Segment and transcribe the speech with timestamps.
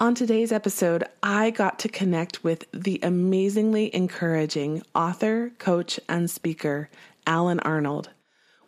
[0.00, 6.90] On today's episode, I got to connect with the amazingly encouraging author, coach, and speaker,
[7.28, 8.10] Allen Arnold.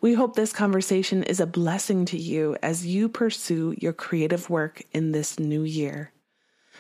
[0.00, 4.84] We hope this conversation is a blessing to you as you pursue your creative work
[4.92, 6.12] in this new year.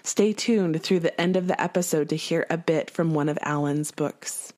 [0.04, 3.40] Stay tuned through the end of the episode to hear a bit from one of
[3.42, 4.52] Allen's books.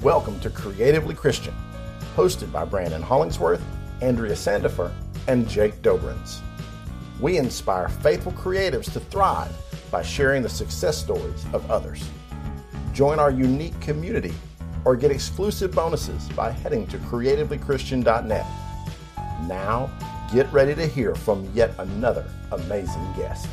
[0.00, 1.54] Welcome to Creatively Christian,
[2.16, 3.62] hosted by Brandon Hollingsworth,
[4.00, 4.94] Andrea Sandifer,
[5.26, 6.40] and Jake Dobrins.
[7.20, 9.52] We inspire faithful creatives to thrive
[9.90, 12.08] by sharing the success stories of others.
[12.92, 14.32] Join our unique community
[14.84, 18.46] or get exclusive bonuses by heading to creativelychristian.net.
[19.48, 19.90] Now,
[20.32, 23.48] get ready to hear from yet another amazing guest.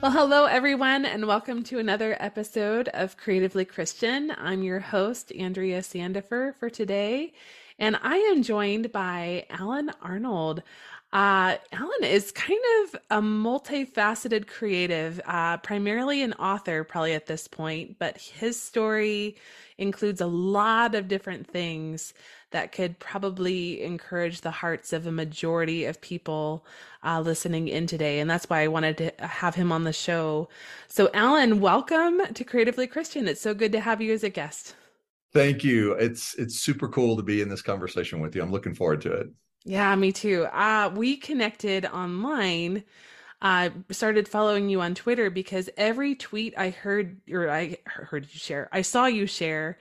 [0.00, 4.32] Well, hello, everyone, and welcome to another episode of Creatively Christian.
[4.38, 7.32] I'm your host, Andrea Sandifer, for today.
[7.78, 10.62] And I am joined by Allen Arnold.
[11.12, 17.48] Uh, Allen is kind of a multifaceted creative, uh, primarily an author, probably at this
[17.48, 19.36] point, but his story
[19.78, 22.12] includes a lot of different things
[22.50, 26.66] that could probably encourage the hearts of a majority of people
[27.04, 28.18] uh, listening in today.
[28.18, 30.48] And that's why I wanted to have him on the show.
[30.88, 33.28] So, Allen, welcome to Creatively Christian.
[33.28, 34.74] It's so good to have you as a guest.
[35.32, 35.92] Thank you.
[35.92, 38.42] It's it's super cool to be in this conversation with you.
[38.42, 39.28] I'm looking forward to it.
[39.64, 40.44] Yeah, me too.
[40.44, 42.84] Uh, we connected online.
[43.40, 48.24] I uh, started following you on Twitter because every tweet I heard or I heard
[48.24, 49.78] you share, I saw you share,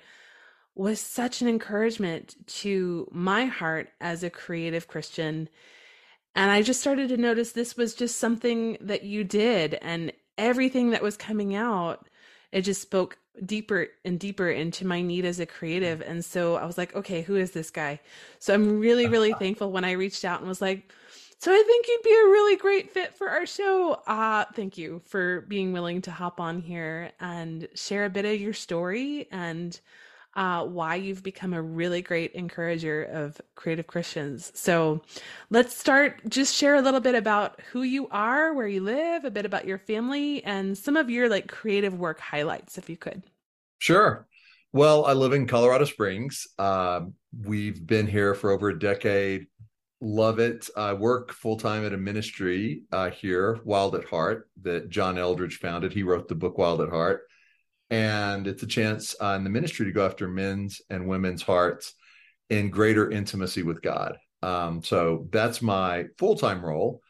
[0.76, 5.50] was such an encouragement to my heart as a creative Christian.
[6.36, 10.92] And I just started to notice this was just something that you did, and everything
[10.92, 12.08] that was coming out,
[12.52, 16.02] it just spoke deeper and deeper into my need as a creative.
[16.02, 18.00] And so I was like, okay, who is this guy?
[18.40, 20.92] So I'm really, really thankful when I reached out and was like,
[21.40, 24.02] so I think you'd be a really great fit for our show.
[24.08, 28.42] Uh, thank you for being willing to hop on here and share a bit of
[28.42, 29.80] your story and
[30.38, 34.52] uh, why you've become a really great encourager of creative Christians.
[34.56, 35.02] So
[35.50, 36.22] let's start.
[36.30, 39.66] Just share a little bit about who you are, where you live, a bit about
[39.66, 43.24] your family, and some of your like creative work highlights, if you could.
[43.80, 44.28] Sure.
[44.74, 46.48] Well, I live in Colorado Springs.
[46.60, 49.48] Um, we've been here for over a decade.
[50.02, 50.70] Love it.
[50.76, 55.58] I work full time at a ministry uh, here, Wild at Heart, that John Eldredge
[55.58, 55.94] founded.
[55.94, 57.24] He wrote the book Wild at Heart
[57.90, 61.94] and it's a chance uh, in the ministry to go after men's and women's hearts
[62.50, 64.18] in greater intimacy with God.
[64.44, 67.02] Um, so that's my full time role.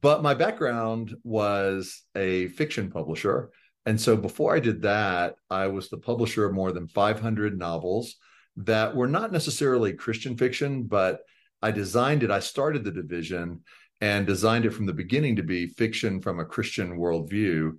[0.00, 3.50] But my background was a fiction publisher.
[3.86, 8.16] And so before I did that, I was the publisher of more than 500 novels
[8.58, 11.20] that were not necessarily Christian fiction, but
[11.62, 12.30] I designed it.
[12.30, 13.62] I started the division
[14.00, 17.78] and designed it from the beginning to be fiction from a Christian worldview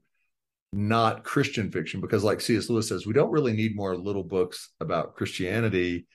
[0.74, 2.70] not Christian fiction because, like C.S.
[2.70, 6.08] Lewis says, we don't really need more little books about Christianity,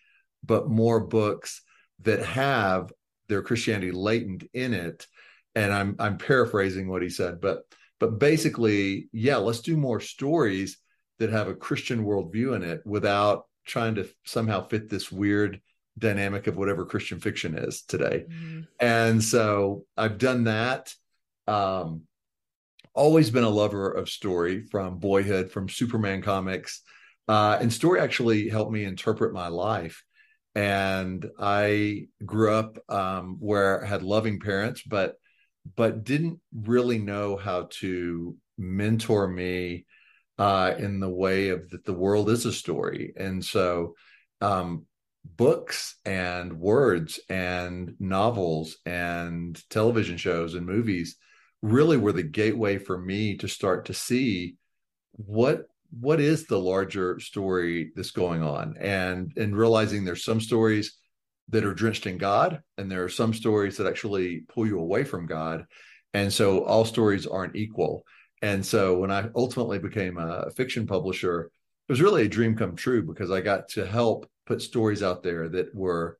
[0.45, 1.63] but more books
[2.03, 2.93] that have
[3.29, 5.07] their Christianity latent in it.
[5.55, 7.63] And I'm I'm paraphrasing what he said, but
[8.03, 10.79] but basically, yeah, let's do more stories
[11.21, 15.61] that have a Christian worldview in it without trying to somehow fit this weird
[15.97, 18.25] dynamic of whatever Christian fiction is today.
[18.29, 18.63] Mm-hmm.
[18.81, 20.93] And so I've done that.
[21.47, 22.03] Um,
[22.93, 26.83] always been a lover of story from boyhood, from Superman comics.
[27.29, 30.03] Uh, and story actually helped me interpret my life.
[30.57, 35.15] And I grew up um, where I had loving parents, but
[35.77, 39.87] but didn't really know how to mentor me
[40.39, 43.13] uh, in the way of that the world is a story.
[43.17, 43.95] And so
[44.41, 44.87] um,
[45.25, 51.17] books and words and novels and television shows and movies
[51.63, 54.57] really were the gateway for me to start to see
[55.13, 55.67] what
[56.01, 60.99] what is the larger story that's going on and and realizing there's some stories
[61.53, 65.05] that are drenched in god and there are some stories that actually pull you away
[65.05, 65.65] from god.
[66.15, 68.05] And so all stories aren't equal.
[68.43, 71.51] And so when i ultimately became a fiction publisher
[71.89, 75.23] it was really a dream come true because i got to help put stories out
[75.23, 76.19] there that were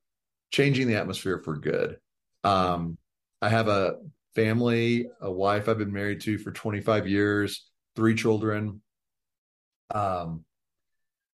[0.51, 1.97] changing the atmosphere for good.
[2.43, 2.97] Um,
[3.41, 3.95] i have a
[4.35, 8.81] family, a wife I've been married to for 25 years, three children.
[9.93, 10.45] Um,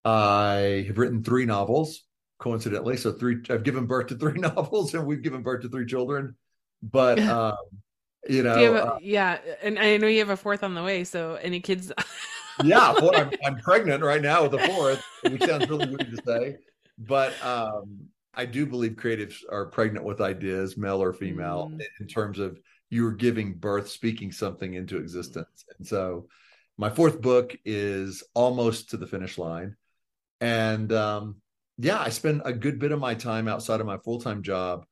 [0.04, 2.02] I have written three novels,
[2.40, 2.96] coincidentally.
[2.96, 6.34] So three, I've given birth to three novels, and we've given birth to three children.
[6.82, 7.56] But um,
[8.28, 10.82] you know, you a, uh, yeah, and I know you have a fourth on the
[10.82, 11.04] way.
[11.04, 11.92] So any kids?
[12.64, 16.22] yeah, well, I'm, I'm pregnant right now with a fourth, which sounds really weird to
[16.26, 16.56] say,
[16.98, 18.00] but um,
[18.34, 21.82] I do believe creatives are pregnant with ideas, male or female, mm.
[22.00, 22.58] in terms of
[22.90, 25.64] you're giving birth, speaking something into existence.
[25.78, 26.26] And so
[26.76, 29.76] my fourth book is almost to the finish line.
[30.40, 31.36] And um,
[31.82, 34.84] yeah, I spend a good bit of my time outside of my full time job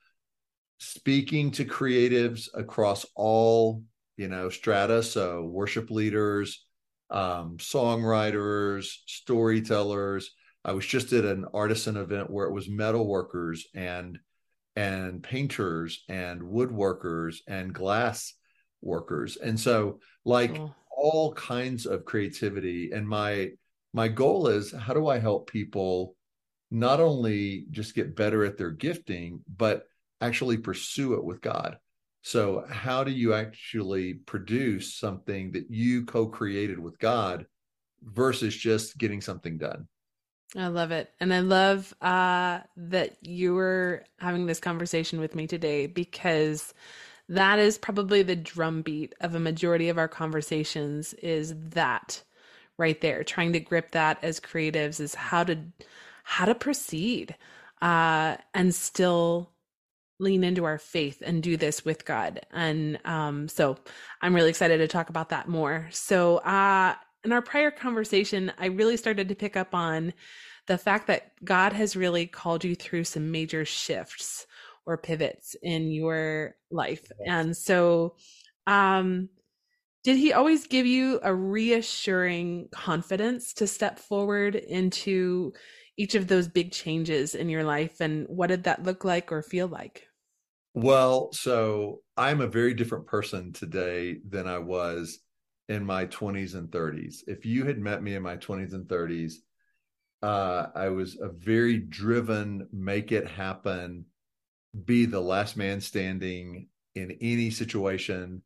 [0.78, 3.82] speaking to creatives across all,
[4.16, 5.02] you know, strata.
[5.02, 6.64] So worship leaders,
[7.10, 10.30] um, songwriters, storytellers.
[10.64, 14.18] I was just at an artisan event where it was metal workers and
[14.76, 18.34] and painters and woodworkers and glass
[18.80, 20.72] workers and so like oh.
[20.96, 23.48] all kinds of creativity and my
[23.92, 26.14] my goal is how do i help people
[26.70, 29.86] not only just get better at their gifting but
[30.20, 31.78] actually pursue it with god
[32.22, 37.46] so how do you actually produce something that you co-created with god
[38.02, 39.86] versus just getting something done
[40.56, 41.12] I love it.
[41.20, 46.72] And I love uh, that you were having this conversation with me today because
[47.28, 52.22] that is probably the drumbeat of a majority of our conversations is that
[52.78, 55.58] right there trying to grip that as creatives is how to
[56.28, 57.34] how to proceed
[57.80, 59.50] uh, and still
[60.20, 62.44] lean into our faith and do this with God.
[62.52, 63.78] And um, so
[64.20, 65.88] I'm really excited to talk about that more.
[65.90, 66.94] So uh,
[67.24, 70.12] in our prior conversation, I really started to pick up on
[70.66, 74.46] the fact that God has really called you through some major shifts
[74.84, 77.10] or pivots in your life.
[77.26, 78.16] And so,
[78.66, 79.30] um,
[80.04, 85.52] did he always give you a reassuring confidence to step forward into
[85.98, 88.00] each of those big changes in your life?
[88.00, 90.04] And what did that look like or feel like?
[90.72, 95.18] Well, so I'm a very different person today than I was
[95.68, 97.24] in my 20s and 30s.
[97.26, 99.34] If you had met me in my 20s and 30s,
[100.22, 104.06] uh, I was a very driven, make it happen,
[104.84, 108.42] be the last man standing in any situation,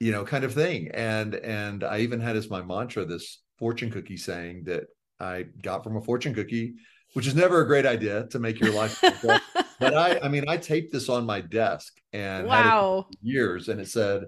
[0.00, 0.90] you know, kind of thing.
[0.92, 4.84] And and I even had as my mantra this fortune cookie saying that
[5.18, 6.74] I got from a fortune cookie,
[7.14, 9.00] which is never a great idea to make your life.
[9.22, 13.88] but I, I mean, I taped this on my desk and wow, years, and it
[13.88, 14.24] said,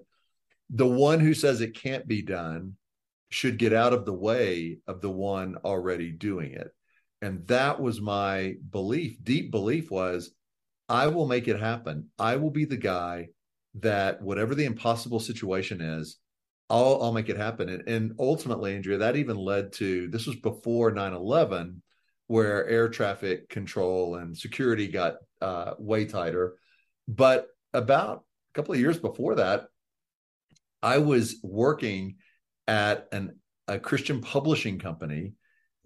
[0.71, 2.77] "The one who says it can't be done."
[3.31, 6.71] should get out of the way of the one already doing it
[7.21, 10.31] and that was my belief deep belief was
[10.89, 13.29] i will make it happen i will be the guy
[13.75, 16.19] that whatever the impossible situation is
[16.71, 17.69] i'll i'll make it happen.
[17.69, 21.81] And, and ultimately andrea that even led to this was before 9-11
[22.27, 26.57] where air traffic control and security got uh, way tighter.
[27.07, 29.67] But about a couple of years before that
[30.83, 32.17] i was working
[32.67, 35.33] at an a christian publishing company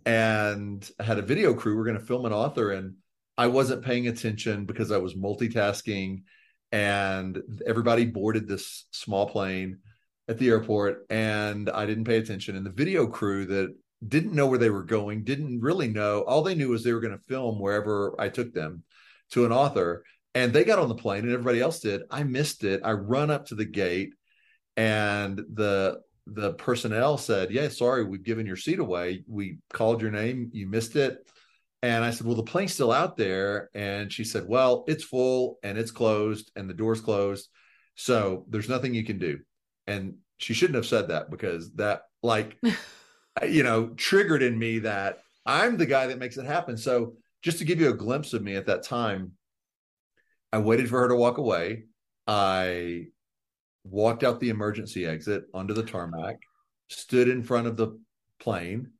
[0.04, 1.74] and I had a video crew.
[1.74, 2.94] We are going to film an author, and
[3.38, 6.22] I wasn't paying attention because I was multitasking,
[6.70, 9.78] and everybody boarded this small plane
[10.32, 12.56] at the airport, and I didn't pay attention.
[12.56, 13.74] And the video crew that
[14.06, 16.22] didn't know where they were going, didn't really know.
[16.22, 18.82] All they knew was they were going to film wherever I took them
[19.30, 20.04] to an author.
[20.34, 22.02] And they got on the plane, and everybody else did.
[22.10, 22.80] I missed it.
[22.82, 24.14] I run up to the gate,
[24.76, 29.24] and the the personnel said, "Yeah, sorry, we've given your seat away.
[29.26, 31.18] We called your name, you missed it."
[31.82, 35.58] And I said, "Well, the plane's still out there." And she said, "Well, it's full
[35.62, 37.50] and it's closed and the door's closed,
[37.94, 39.40] so there's nothing you can do."
[39.86, 42.56] And she shouldn't have said that because that, like,
[43.48, 46.76] you know, triggered in me that I'm the guy that makes it happen.
[46.76, 49.32] So just to give you a glimpse of me at that time,
[50.52, 51.84] I waited for her to walk away.
[52.26, 53.06] I
[53.84, 56.36] walked out the emergency exit onto the tarmac,
[56.88, 57.98] stood in front of the
[58.38, 58.90] plane,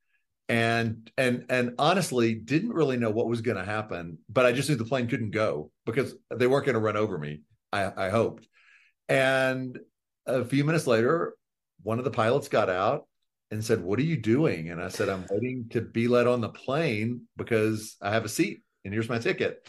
[0.48, 4.68] and and and honestly didn't really know what was going to happen, but I just
[4.68, 7.42] knew the plane couldn't go because they weren't going to run over me.
[7.72, 8.46] I, I hoped.
[9.08, 9.78] And
[10.26, 11.34] a few minutes later,
[11.82, 13.06] one of the pilots got out
[13.50, 16.40] and said, "What are you doing?" And I said, "I'm waiting to be let on
[16.40, 19.68] the plane because I have a seat and here's my ticket."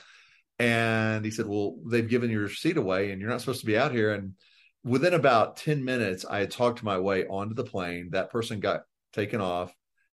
[0.59, 3.77] And he said, "Well, they've given your seat away and you're not supposed to be
[3.77, 4.35] out here." And
[4.83, 8.09] within about 10 minutes, I had talked my way onto the plane.
[8.11, 8.83] That person got
[9.13, 9.73] taken off.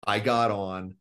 [0.06, 0.96] I got on.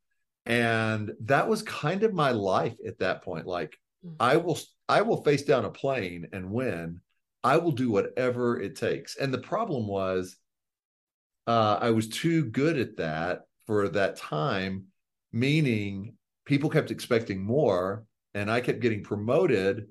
[0.45, 3.47] And that was kind of my life at that point.
[3.47, 4.15] Like mm-hmm.
[4.19, 4.59] I will
[4.89, 7.01] I will face down a plane and win.
[7.43, 9.17] I will do whatever it takes.
[9.17, 10.37] And the problem was
[11.47, 14.85] uh, I was too good at that for that time,
[15.31, 19.87] meaning people kept expecting more and I kept getting promoted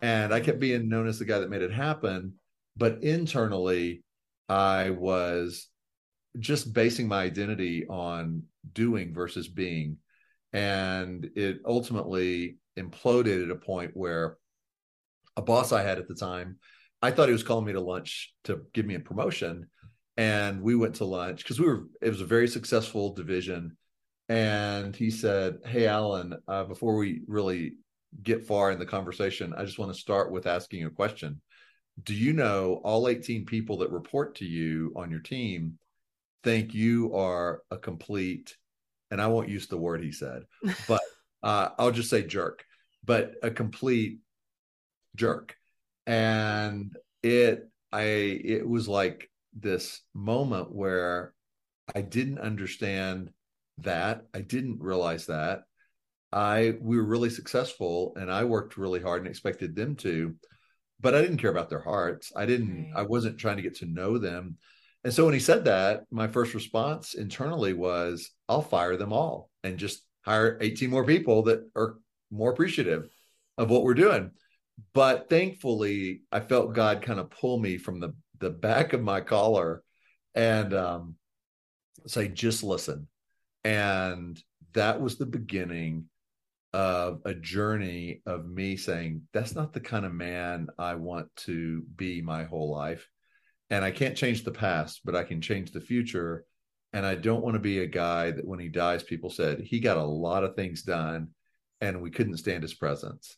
[0.00, 2.34] and I kept being known as the guy that made it happen
[2.76, 4.02] but internally
[4.48, 5.68] i was
[6.38, 8.42] just basing my identity on
[8.72, 9.98] doing versus being
[10.52, 14.38] and it ultimately imploded at a point where
[15.36, 16.58] a boss I had at the time,
[17.02, 19.66] I thought he was calling me to lunch to give me a promotion.
[20.16, 23.76] And we went to lunch because we were, it was a very successful division.
[24.28, 27.74] And he said, Hey, Allen, uh, before we really
[28.22, 31.40] get far in the conversation, I just want to start with asking a question.
[32.04, 35.78] Do you know all 18 people that report to you on your team
[36.44, 38.56] think you are a complete,
[39.10, 40.42] and I won't use the word he said,
[40.88, 41.02] but
[41.42, 42.64] uh, I'll just say jerk,
[43.04, 44.20] but a complete
[45.16, 45.56] jerk.
[46.06, 51.34] And it, I, it was like this moment where
[51.94, 53.30] I didn't understand
[53.78, 54.22] that.
[54.34, 55.60] I didn't realize that.
[56.32, 60.34] I, we were really successful and I worked really hard and expected them to,
[61.00, 62.32] but I didn't care about their hearts.
[62.34, 63.00] I didn't, right.
[63.00, 64.56] I wasn't trying to get to know them.
[65.04, 69.50] And so when he said that, my first response internally was, I'll fire them all
[69.62, 71.96] and just hire 18 more people that are
[72.30, 73.08] more appreciative
[73.58, 74.30] of what we're doing.
[74.94, 79.20] But thankfully, I felt God kind of pull me from the, the back of my
[79.20, 79.82] collar
[80.34, 81.16] and um,
[82.06, 83.08] say, just listen.
[83.64, 84.42] And
[84.74, 86.06] that was the beginning
[86.72, 91.82] of a journey of me saying, that's not the kind of man I want to
[91.96, 93.08] be my whole life.
[93.70, 96.44] And I can't change the past, but I can change the future.
[96.92, 99.80] And I don't want to be a guy that when he dies, people said he
[99.80, 101.28] got a lot of things done
[101.80, 103.36] and we couldn't stand his presence.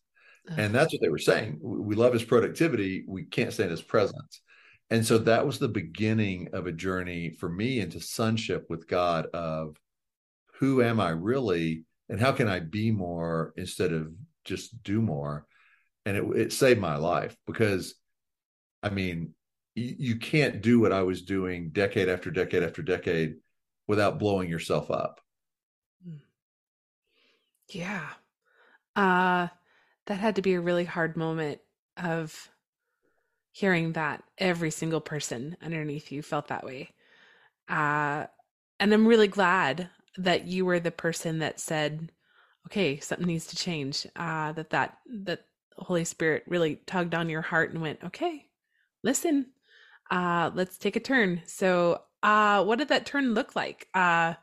[0.56, 1.58] And that's what they were saying.
[1.62, 3.04] We love his productivity.
[3.06, 4.42] We can't stand his presence.
[4.90, 9.26] And so that was the beginning of a journey for me into sonship with God
[9.32, 9.76] of
[10.58, 14.12] who am I really and how can I be more instead of
[14.44, 15.46] just do more?
[16.04, 17.94] And it, it saved my life because
[18.82, 19.32] I mean,
[19.74, 23.36] you, you can't do what I was doing decade after decade after decade
[23.88, 25.22] without blowing yourself up.
[26.06, 26.16] Hmm.
[27.70, 28.06] Yeah.
[28.94, 29.48] Uh
[30.06, 31.60] that had to be a really hard moment
[31.96, 32.50] of
[33.52, 36.90] hearing that every single person underneath you felt that way.
[37.68, 38.26] Uh
[38.80, 42.10] and I'm really glad that you were the person that said,
[42.66, 44.06] okay, something needs to change.
[44.16, 45.46] Uh that that that
[45.76, 48.46] Holy Spirit really tugged on your heart and went, okay,
[49.02, 49.46] listen,
[50.10, 51.42] uh, let's take a turn.
[51.46, 53.88] So, uh, what did that turn look like?
[53.94, 54.34] Uh,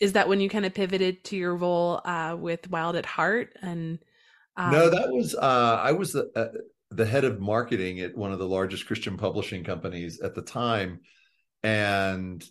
[0.00, 3.56] is that when you kind of pivoted to your role uh, with Wild at Heart?
[3.62, 3.98] And
[4.56, 4.72] um...
[4.72, 6.58] no, that was uh, I was the uh,
[6.90, 11.00] the head of marketing at one of the largest Christian publishing companies at the time,
[11.62, 12.44] and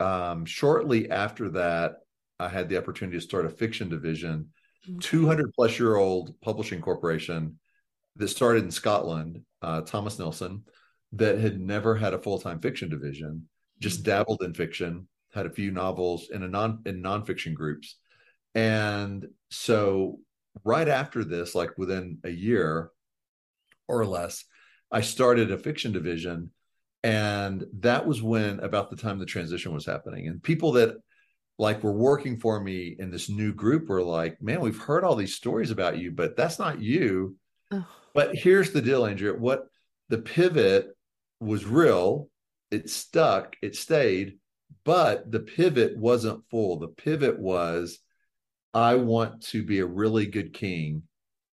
[0.00, 1.96] um, shortly after that,
[2.40, 4.48] I had the opportunity to start a fiction division,
[4.88, 4.98] okay.
[5.00, 7.58] 200 plus year old publishing corporation
[8.16, 10.64] that started in Scotland, uh, Thomas Nelson
[11.16, 13.48] that had never had a full-time fiction division,
[13.80, 14.10] just mm-hmm.
[14.10, 17.96] dabbled in fiction, had a few novels in a non in nonfiction groups.
[18.54, 20.18] And so
[20.62, 22.90] right after this, like within a year
[23.88, 24.44] or less,
[24.90, 26.50] I started a fiction division.
[27.02, 30.28] And that was when about the time the transition was happening.
[30.28, 30.96] And people that
[31.58, 35.14] like were working for me in this new group were like, man, we've heard all
[35.14, 37.36] these stories about you, but that's not you.
[37.70, 37.86] Oh.
[38.14, 39.34] But here's the deal, Andrea.
[39.34, 39.66] What
[40.08, 40.88] the pivot
[41.40, 42.28] was real.
[42.70, 44.38] It stuck, it stayed,
[44.84, 46.78] but the pivot wasn't full.
[46.78, 47.98] The pivot was
[48.74, 51.04] I want to be a really good king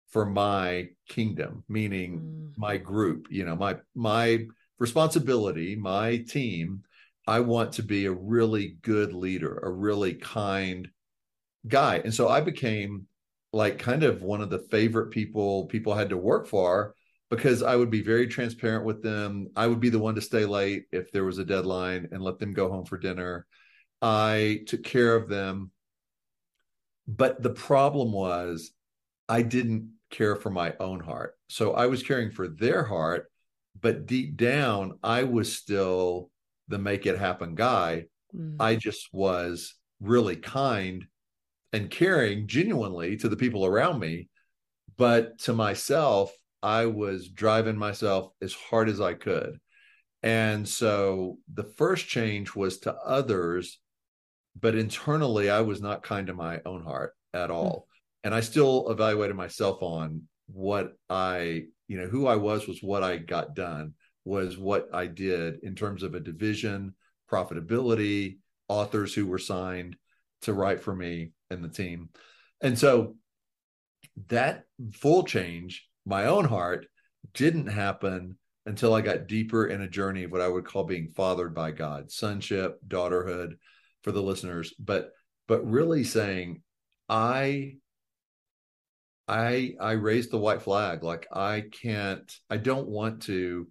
[0.09, 2.59] for my kingdom, meaning mm.
[2.59, 4.47] my group, you know, my my
[4.79, 6.83] responsibility, my team.
[7.27, 10.89] I want to be a really good leader, a really kind
[11.69, 12.01] guy.
[12.03, 13.07] And so I became
[13.53, 16.95] like kind of one of the favorite people people had to work for
[17.31, 19.49] because I would be very transparent with them.
[19.55, 22.39] I would be the one to stay late if there was a deadline and let
[22.39, 23.47] them go home for dinner.
[24.03, 25.71] I took care of them.
[27.17, 28.71] But the problem was,
[29.29, 31.35] I didn't care for my own heart.
[31.49, 33.31] So I was caring for their heart,
[33.81, 36.31] but deep down, I was still
[36.69, 38.07] the make it happen guy.
[38.35, 38.57] Mm.
[38.61, 41.05] I just was really kind
[41.73, 44.29] and caring genuinely to the people around me.
[44.97, 49.59] But to myself, I was driving myself as hard as I could.
[50.23, 53.81] And so the first change was to others,
[54.59, 57.71] but internally, I was not kind to my own heart at all.
[57.71, 57.87] Mm-hmm.
[58.23, 63.03] And I still evaluated myself on what I, you know, who I was, was what
[63.03, 66.95] I got done, was what I did in terms of a division,
[67.31, 68.39] profitability,
[68.69, 69.97] authors who were signed
[70.43, 72.11] to write for me and the team.
[72.61, 73.17] And so
[74.29, 76.87] that full change my own heart
[77.33, 81.09] didn't happen until I got deeper in a journey of what I would call being
[81.09, 83.55] fathered by God, sonship, daughterhood
[84.03, 85.13] for the listeners, but
[85.47, 86.63] but really saying
[87.09, 87.77] I
[89.29, 91.03] I I raised the white flag.
[91.03, 93.69] Like I can't, I don't want to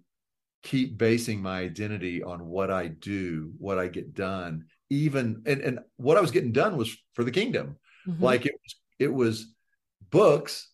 [0.62, 4.66] keep basing my identity on what I do, what I get done.
[4.90, 7.76] Even and and what I was getting done was for the kingdom.
[8.06, 8.22] Mm-hmm.
[8.22, 9.54] Like it was it was
[10.10, 10.70] books,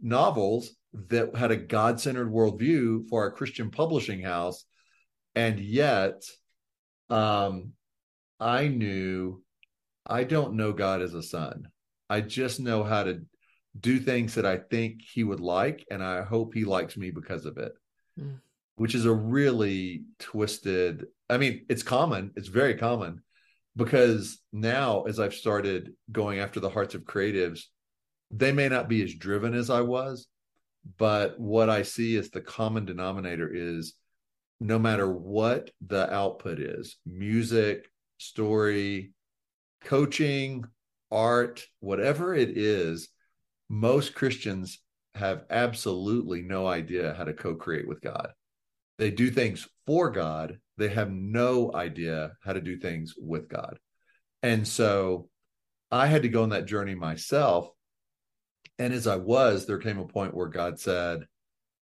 [0.00, 0.70] novels
[1.08, 4.64] that had a God-centered worldview for our Christian publishing house,
[5.34, 6.22] and yet,
[7.10, 7.72] um,
[8.38, 9.42] I knew
[10.06, 11.68] I don't know God as a son.
[12.08, 13.22] I just know how to
[13.78, 17.44] do things that I think he would like, and I hope he likes me because
[17.46, 17.72] of it.
[18.18, 18.40] Mm.
[18.76, 21.06] Which is a really twisted.
[21.30, 22.32] I mean, it's common.
[22.36, 23.22] It's very common
[23.74, 27.62] because now, as I've started going after the hearts of creatives,
[28.30, 30.26] they may not be as driven as I was,
[30.98, 33.94] but what I see as the common denominator is
[34.60, 37.86] no matter what the output is music,
[38.18, 39.12] story,
[39.84, 40.64] coaching,
[41.10, 43.08] art, whatever it is
[43.68, 44.78] most Christians
[45.14, 48.28] have absolutely no idea how to co create with God.
[48.98, 53.78] They do things for God, they have no idea how to do things with God.
[54.42, 55.28] And so
[55.90, 57.68] I had to go on that journey myself.
[58.78, 61.26] And as I was, there came a point where God said,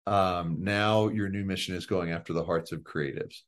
[0.07, 3.39] um, Now your new mission is going after the hearts of creatives.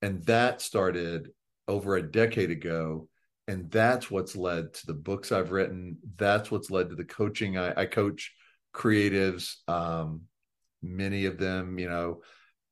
[0.00, 1.28] And that started
[1.68, 3.08] over a decade ago
[3.46, 5.98] and that's what's led to the books I've written.
[6.16, 7.58] That's what's led to the coaching.
[7.58, 8.32] I, I coach
[8.74, 10.22] creatives, um,
[10.82, 12.22] many of them, you know,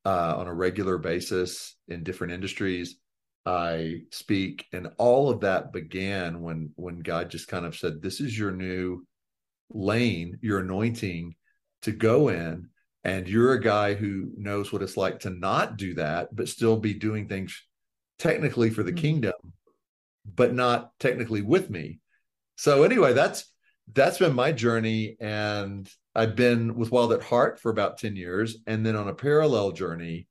[0.05, 2.97] uh, on a regular basis in different industries.
[3.45, 8.21] I speak, and all of that began when when God just kind of said, "This
[8.21, 9.05] is your new
[9.69, 11.35] lane, your anointing
[11.83, 12.69] to go in."
[13.03, 16.77] And you're a guy who knows what it's like to not do that, but still
[16.77, 17.61] be doing things
[18.23, 19.01] technically for the mm-hmm.
[19.01, 19.33] kingdom
[20.25, 21.99] but not technically with me.
[22.55, 23.45] So anyway, that's
[23.93, 28.57] that's been my journey and I've been with Wild at Heart for about 10 years
[28.65, 30.27] and then on a parallel journey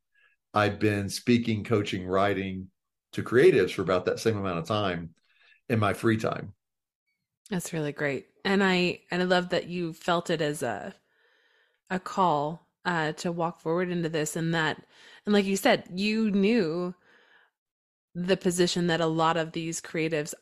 [0.55, 2.69] I've been speaking, coaching, writing
[3.13, 5.11] to creatives for about that same amount of time
[5.69, 6.53] in my free time.
[7.51, 8.27] That's really great.
[8.45, 10.95] And I and I love that you felt it as a
[11.91, 14.83] a call uh to walk forward into this and that
[15.27, 16.95] and like you said, you knew
[18.15, 20.35] the position that a lot of these creatives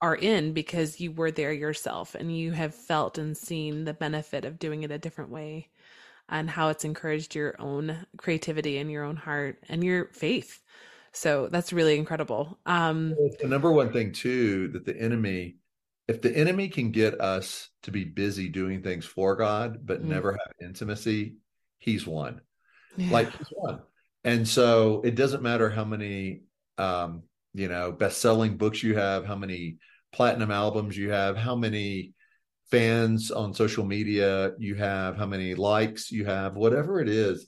[0.00, 4.44] are in because you were there yourself and you have felt and seen the benefit
[4.44, 5.68] of doing it a different way
[6.28, 10.60] and how it's encouraged your own creativity and your own heart and your faith.
[11.12, 12.58] So that's really incredible.
[12.66, 15.58] Um the number one thing too that the enemy
[16.08, 20.06] if the enemy can get us to be busy doing things for God but mm
[20.06, 21.36] never have intimacy,
[21.78, 22.40] he's won.
[22.96, 23.12] Yeah.
[23.12, 23.82] Like he's won.
[24.24, 26.42] And so it doesn't matter how many
[26.78, 27.22] um,
[27.54, 29.76] you know, best-selling books you have, how many
[30.12, 32.12] platinum albums you have, how many
[32.70, 37.46] fans on social media you have, how many likes you have, whatever it is,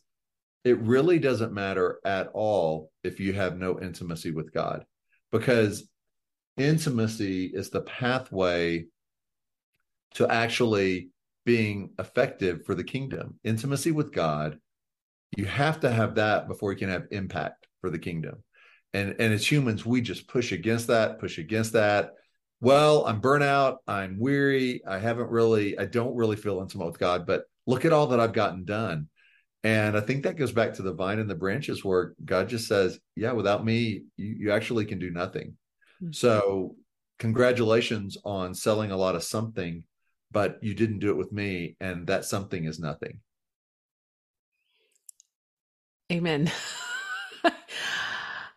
[0.64, 4.84] it really doesn't matter at all if you have no intimacy with God
[5.30, 5.88] because
[6.56, 8.86] intimacy is the pathway
[10.14, 11.10] to actually
[11.44, 13.38] being effective for the kingdom.
[13.44, 14.58] Intimacy with God,
[15.36, 18.42] you have to have that before you can have impact for the kingdom
[18.94, 22.12] and and as humans we just push against that push against that.
[22.60, 27.26] Well i'm burnout i'm weary i haven't really i don't really feel intimate with god
[27.26, 29.08] but look at all that i've gotten done.
[29.64, 32.66] And i think that goes back to the vine and the branches where god just
[32.66, 35.56] says yeah without me you, you actually can do nothing.
[36.02, 36.12] Mm-hmm.
[36.12, 36.76] so
[37.18, 39.84] congratulations on selling a lot of something
[40.30, 43.20] but you didn't do it with me and that something is nothing.
[46.10, 46.50] Amen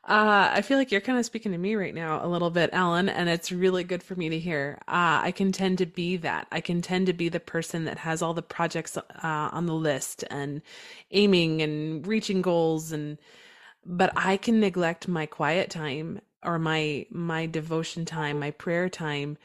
[0.08, 2.70] Uh, I feel like you're kind of speaking to me right now a little bit,
[2.72, 4.80] Ellen, and it's really good for me to hear.
[4.88, 6.48] Uh, I can tend to be that.
[6.52, 9.74] I can tend to be the person that has all the projects uh, on the
[9.74, 10.62] list and
[11.12, 13.18] aiming and reaching goals, and
[13.86, 19.38] but I can neglect my quiet time or my my devotion time, my prayer time.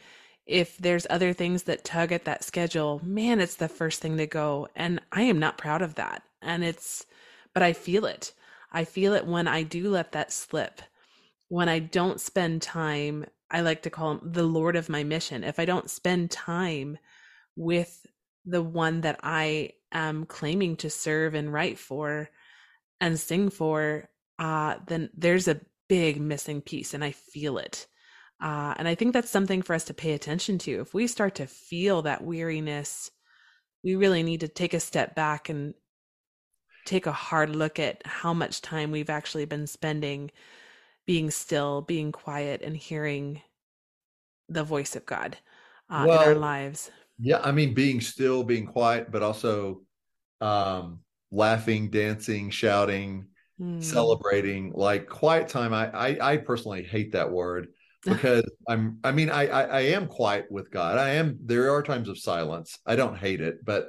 [0.46, 4.26] If there's other things that tug at that schedule, man, it's the first thing to
[4.28, 6.22] go, and I am not proud of that.
[6.40, 7.06] And it's,
[7.54, 8.32] but I feel it
[8.72, 10.80] I feel it when I do let that slip.
[11.48, 15.44] When I don't spend time, I like to call him the Lord of my mission.
[15.44, 16.96] If I don't spend time
[17.54, 18.06] with
[18.46, 22.30] the one that I am claiming to serve and write for
[23.00, 24.08] and sing for,
[24.38, 27.86] uh, then there's a big missing piece and I feel it.
[28.42, 30.80] Uh, and I think that's something for us to pay attention to.
[30.80, 33.10] If we start to feel that weariness,
[33.84, 35.74] we really need to take a step back and
[36.84, 40.30] take a hard look at how much time we've actually been spending
[41.06, 43.42] being still, being quiet, and hearing
[44.48, 45.36] the voice of God
[45.90, 46.90] uh, well, in our lives.
[47.18, 49.82] Yeah, I mean, being still, being quiet, but also
[50.40, 53.26] um, laughing, dancing, shouting,
[53.60, 53.82] mm.
[53.82, 54.72] celebrating.
[54.74, 57.68] Like quiet time, I, I I personally hate that word
[58.04, 58.98] because I'm.
[59.04, 60.98] I mean, I, I I am quiet with God.
[60.98, 61.38] I am.
[61.44, 62.78] There are times of silence.
[62.86, 63.88] I don't hate it, but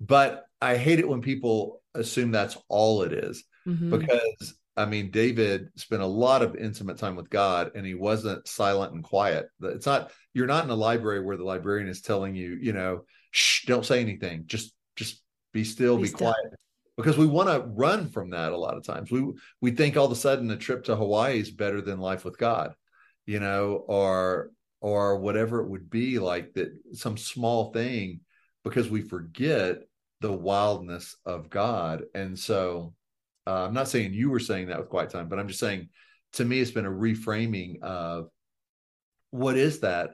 [0.00, 3.90] but I hate it when people assume that's all it is, mm-hmm.
[3.90, 8.48] because I mean, David spent a lot of intimate time with God and he wasn't
[8.48, 9.46] silent and quiet.
[9.60, 13.04] It's not, you're not in a library where the librarian is telling you, you know,
[13.30, 14.44] shh, don't say anything.
[14.46, 15.22] Just, just
[15.52, 16.18] be still, be, be still.
[16.32, 16.54] quiet.
[16.96, 19.10] Because we want to run from that a lot of times.
[19.10, 22.24] We we think all of a sudden a trip to Hawaii is better than life
[22.24, 22.74] with God,
[23.24, 24.50] you know, or
[24.80, 28.20] or whatever it would be like that some small thing
[28.64, 29.78] because we forget
[30.20, 32.04] the wildness of God.
[32.14, 32.94] And so
[33.46, 35.88] uh, I'm not saying you were saying that with quiet time, but I'm just saying
[36.34, 38.28] to me, it's been a reframing of
[39.30, 40.10] what is that?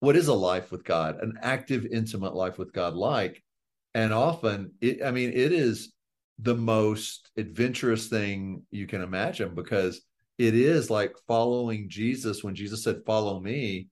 [0.00, 3.42] What is a life with God, an active, intimate life with God like?
[3.94, 5.92] And often, it, I mean, it is
[6.38, 10.00] the most adventurous thing you can imagine because
[10.38, 12.42] it is like following Jesus.
[12.42, 13.88] When Jesus said, Follow me,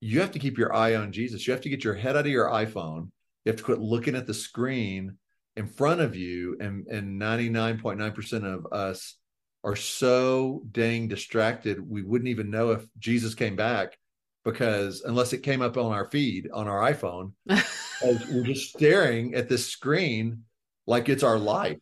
[0.00, 1.46] you have to keep your eye on Jesus.
[1.46, 3.10] You have to get your head out of your iPhone.
[3.44, 5.16] You have to quit looking at the screen
[5.56, 9.16] in front of you and and 99.9% of us
[9.64, 13.96] are so dang distracted we wouldn't even know if Jesus came back
[14.44, 17.32] because unless it came up on our feed on our iPhone
[18.02, 20.42] we're just staring at this screen
[20.86, 21.78] like it's our life.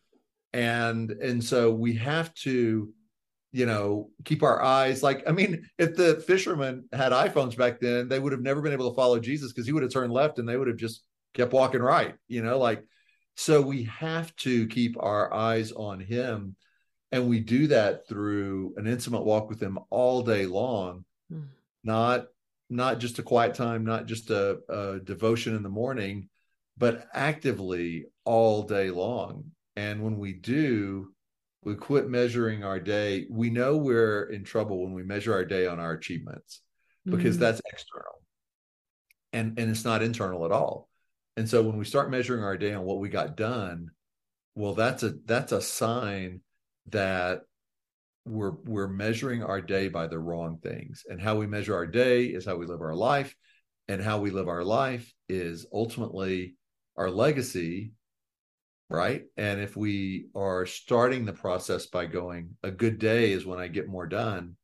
[0.53, 2.93] And and so we have to
[3.53, 8.07] you know keep our eyes like i mean if the fishermen had iphones back then
[8.07, 10.39] they would have never been able to follow jesus because he would have turned left
[10.39, 12.83] and they would have just kept walking right you know like
[13.35, 16.55] so we have to keep our eyes on him.
[17.11, 21.47] And we do that through an intimate walk with him all day long, mm.
[21.83, 22.27] not
[22.69, 26.29] not just a quiet time, not just a, a devotion in the morning,
[26.77, 29.51] but actively all day long.
[29.75, 31.11] And when we do,
[31.63, 33.25] we quit measuring our day.
[33.29, 36.61] We know we're in trouble when we measure our day on our achievements
[37.05, 37.43] because mm-hmm.
[37.43, 38.21] that's external.
[39.33, 40.90] And and it's not internal at all.
[41.37, 43.89] And so when we start measuring our day on what we got done,
[44.55, 46.41] well, that's a that's a sign
[46.87, 47.41] that
[48.25, 51.03] we're we're measuring our day by the wrong things.
[51.07, 53.35] And how we measure our day is how we live our life.
[53.87, 56.55] And how we live our life is ultimately
[56.95, 57.91] our legacy,
[58.89, 59.23] right?
[59.35, 63.67] And if we are starting the process by going, a good day is when I
[63.67, 64.55] get more done.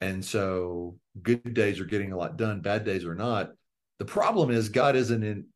[0.00, 3.50] And so good days are getting a lot done, bad days are not
[3.98, 5.46] the problem is God isn't in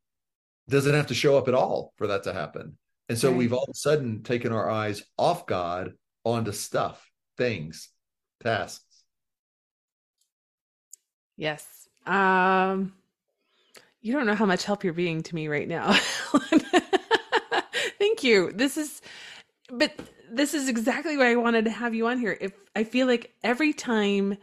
[0.69, 2.77] doesn't have to show up at all for that to happen.
[3.09, 3.37] And so right.
[3.37, 7.89] we've all of a sudden taken our eyes off God onto stuff, things,
[8.43, 8.85] tasks.
[11.37, 11.67] Yes.
[12.07, 12.93] Um
[14.01, 15.93] you don't know how much help you're being to me right now.
[17.99, 18.53] Thank you.
[18.53, 19.01] This is
[19.71, 19.93] but
[20.31, 22.37] this is exactly why I wanted to have you on here.
[22.41, 24.39] If I feel like every time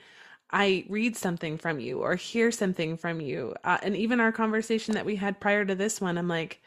[0.51, 4.95] I read something from you or hear something from you, uh, and even our conversation
[4.95, 6.62] that we had prior to this one, I'm like,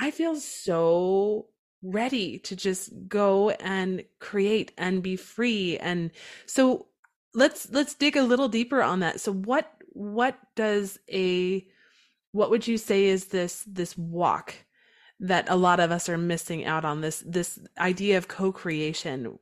[0.00, 1.48] I feel so
[1.82, 5.78] ready to just go and create and be free.
[5.78, 6.10] And
[6.46, 6.86] so
[7.34, 9.20] let's let's dig a little deeper on that.
[9.20, 11.66] So what what does a
[12.32, 14.54] what would you say is this this walk
[15.20, 19.38] that a lot of us are missing out on this this idea of co-creation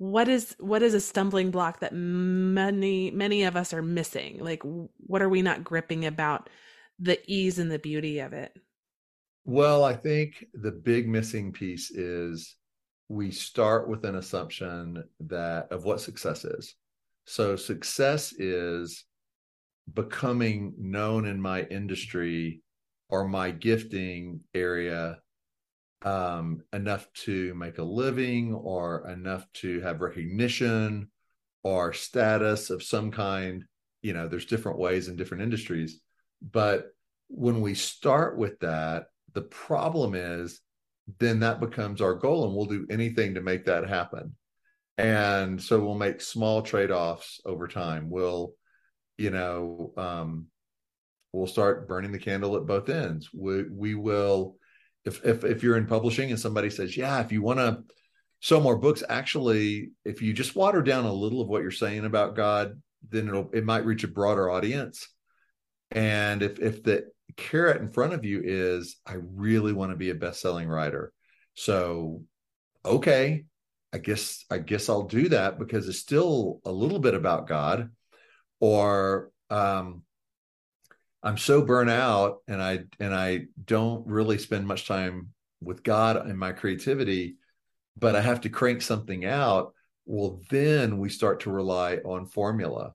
[0.00, 4.38] what is what is a stumbling block that many many of us are missing?
[4.40, 4.62] Like
[4.96, 6.48] what are we not gripping about
[6.98, 8.56] the ease and the beauty of it?
[9.44, 12.56] Well i think the big missing piece is
[13.08, 16.76] we start with an assumption that of what success is.
[17.26, 19.04] So success is
[19.92, 22.62] becoming known in my industry
[23.10, 25.18] or my gifting area
[26.02, 31.10] um, enough to make a living or enough to have recognition
[31.62, 33.64] or status of some kind.
[34.02, 36.00] You know, there's different ways in different industries.
[36.40, 36.86] But
[37.28, 40.60] when we start with that, the problem is
[41.18, 44.34] then that becomes our goal and we'll do anything to make that happen.
[44.98, 48.10] And so we'll make small trade offs over time.
[48.10, 48.54] We'll,
[49.16, 50.46] you know, um,
[51.32, 53.30] we'll start burning the candle at both ends.
[53.32, 54.56] We, we will
[55.04, 57.82] if if if you're in publishing and somebody says, "Yeah, if you want to
[58.40, 62.04] sell more books, actually, if you just water down a little of what you're saying
[62.04, 65.08] about God, then it'll it might reach a broader audience."
[65.90, 70.10] And if if the carrot in front of you is, "I really want to be
[70.10, 71.12] a best-selling writer,"
[71.54, 72.24] so
[72.84, 73.44] okay,
[73.92, 77.90] I guess I guess I'll do that because it's still a little bit about God,
[78.60, 80.04] or um,
[81.22, 85.28] I'm so burnt out and I and I don't really spend much time
[85.60, 87.36] with God and my creativity,
[87.98, 89.74] but I have to crank something out.
[90.06, 92.94] Well, then we start to rely on formula,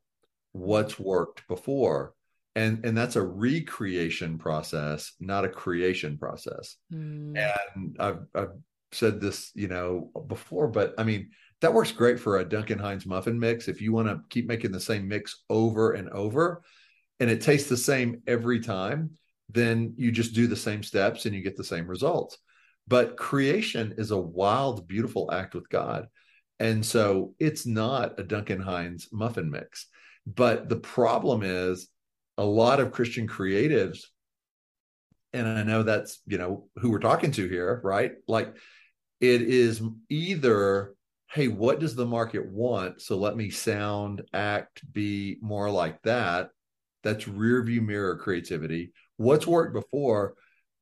[0.51, 2.13] what's worked before.
[2.57, 6.77] And, and that's a recreation process, not a creation process.
[6.91, 7.37] Mm.
[7.37, 8.53] And I've, I've
[8.91, 13.05] said this, you know, before, but I mean, that works great for a Duncan Hines
[13.05, 13.67] muffin mix.
[13.67, 16.63] If you want to keep making the same mix over and over
[17.19, 19.11] and it tastes the same every time,
[19.49, 22.37] then you just do the same steps and you get the same results.
[22.87, 26.07] But creation is a wild, beautiful act with God.
[26.59, 29.87] And so it's not a Duncan Hines muffin mix.
[30.25, 31.87] But the problem is
[32.37, 34.05] a lot of Christian creatives,
[35.33, 38.13] and I know that's, you know, who we're talking to here, right?
[38.27, 38.55] Like
[39.19, 40.95] it is either
[41.35, 43.01] hey, what does the market want?
[43.01, 46.49] So let me sound, act, be more like that.
[47.05, 48.91] That's rear view mirror creativity.
[49.15, 50.33] What's worked before?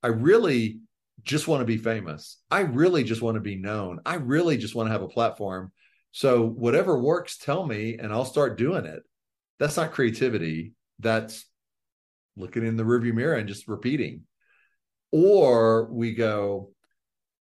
[0.02, 0.80] I really
[1.22, 2.40] just want to be famous.
[2.50, 4.00] I really just want to be known.
[4.06, 5.72] I really just want to have a platform.
[6.12, 9.04] So whatever works, tell me and I'll start doing it.
[9.60, 10.74] That's not creativity.
[11.00, 11.46] That's
[12.36, 14.22] looking in the rearview mirror and just repeating.
[15.12, 16.72] Or we go,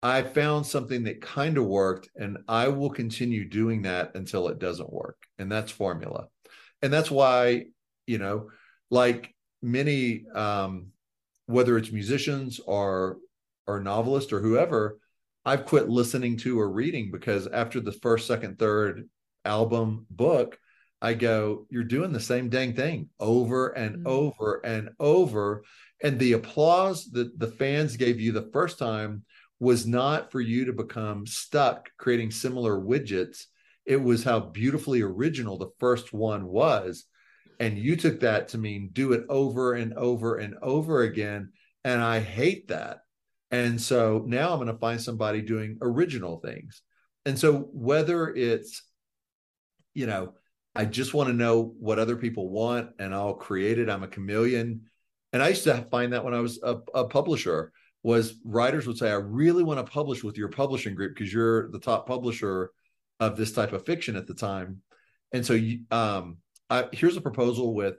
[0.04, 4.60] I found something that kind of worked, and I will continue doing that until it
[4.60, 5.18] doesn't work.
[5.40, 6.28] And that's formula.
[6.82, 7.66] And that's why,
[8.06, 8.50] you know,
[8.90, 10.88] like many, um,
[11.46, 13.18] whether it's musicians or
[13.66, 15.00] or novelists or whoever,
[15.46, 19.10] I've quit listening to or reading because after the first, second, third
[19.46, 20.58] album book,
[21.02, 24.08] I go, you're doing the same dang thing over and mm-hmm.
[24.08, 25.64] over and over.
[26.02, 29.24] And the applause that the fans gave you the first time
[29.60, 33.46] was not for you to become stuck creating similar widgets.
[33.86, 37.06] It was how beautifully original the first one was.
[37.60, 41.52] And you took that to mean do it over and over and over again.
[41.84, 43.00] And I hate that.
[43.50, 46.82] And so now I'm going to find somebody doing original things.
[47.26, 48.84] And so whether it's,
[49.94, 50.34] you know,
[50.76, 53.90] I just want to know what other people want and I'll create it.
[53.90, 54.82] I'm a chameleon.
[55.34, 57.72] And I used to find that when I was a, a publisher
[58.04, 61.70] was writers would say, I really want to publish with your publishing group because you're
[61.72, 62.72] the top publisher
[63.20, 64.82] of this type of fiction at the time.
[65.34, 65.60] And so
[65.92, 66.38] um,
[66.70, 67.96] I, here's a proposal with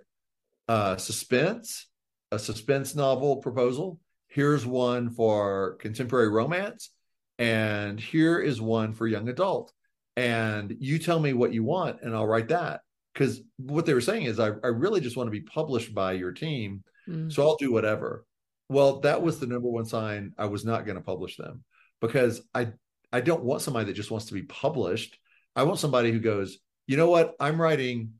[0.68, 1.86] uh, suspense,
[2.30, 4.00] a suspense novel proposal.
[4.28, 6.90] Here's one for contemporary romance.
[7.38, 9.72] And here is one for young adult.
[10.16, 12.80] And you tell me what you want, and I'll write that.
[13.14, 16.12] Because what they were saying is, I, I really just want to be published by
[16.12, 16.82] your team.
[17.08, 17.32] Mm.
[17.32, 18.24] So I'll do whatever.
[18.68, 21.64] Well, that was the number one sign I was not going to publish them
[22.00, 22.72] because I
[23.12, 25.18] I don't want somebody that just wants to be published.
[25.56, 27.34] I want somebody who goes, you know what?
[27.40, 28.14] I'm writing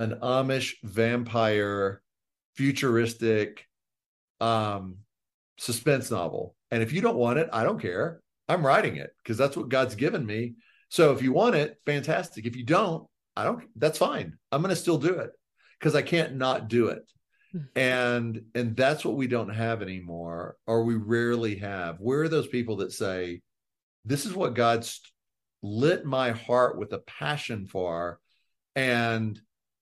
[0.00, 2.02] an Amish vampire
[2.56, 3.66] futuristic
[4.40, 4.96] um
[5.58, 6.56] suspense novel.
[6.70, 8.20] And if you don't want it, I don't care.
[8.48, 10.54] I'm writing it because that's what God's given me.
[10.88, 12.46] So if you want it, fantastic.
[12.46, 14.36] If you don't, I don't that's fine.
[14.50, 15.30] I'm going to still do it
[15.78, 17.02] because I can't not do it
[17.74, 22.46] and and that's what we don't have anymore or we rarely have where are those
[22.46, 23.40] people that say
[24.04, 25.00] this is what god's
[25.62, 28.20] lit my heart with a passion for
[28.76, 29.40] and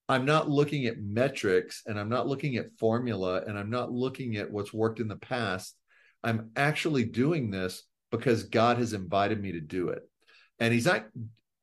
[0.09, 4.37] i'm not looking at metrics and i'm not looking at formula and i'm not looking
[4.37, 5.77] at what's worked in the past.
[6.25, 10.03] I'm actually doing this because god has invited me to do it.
[10.59, 11.07] And he's not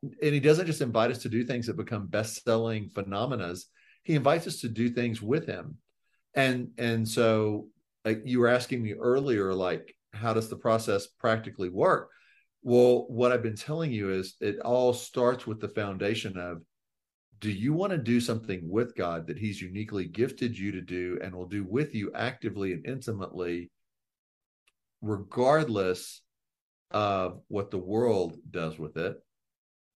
[0.02, 3.68] and he doesn't just invite us to do things that become best-selling phenomenas.
[4.04, 5.78] he invites us to do things with him.
[6.36, 7.68] And and so
[8.24, 12.10] you were asking me earlier like how does the process practically work?
[12.64, 16.62] Well what i've been telling you is it all starts with the foundation of
[17.40, 21.20] do you want to do something with god that he's uniquely gifted you to do
[21.24, 23.70] and will do with you actively and intimately
[25.02, 26.22] regardless
[26.92, 29.18] of what the world does with it?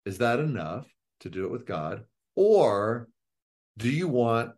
[0.05, 0.87] Is that enough
[1.21, 2.03] to do it with god?
[2.35, 3.09] Or
[3.77, 4.51] do you want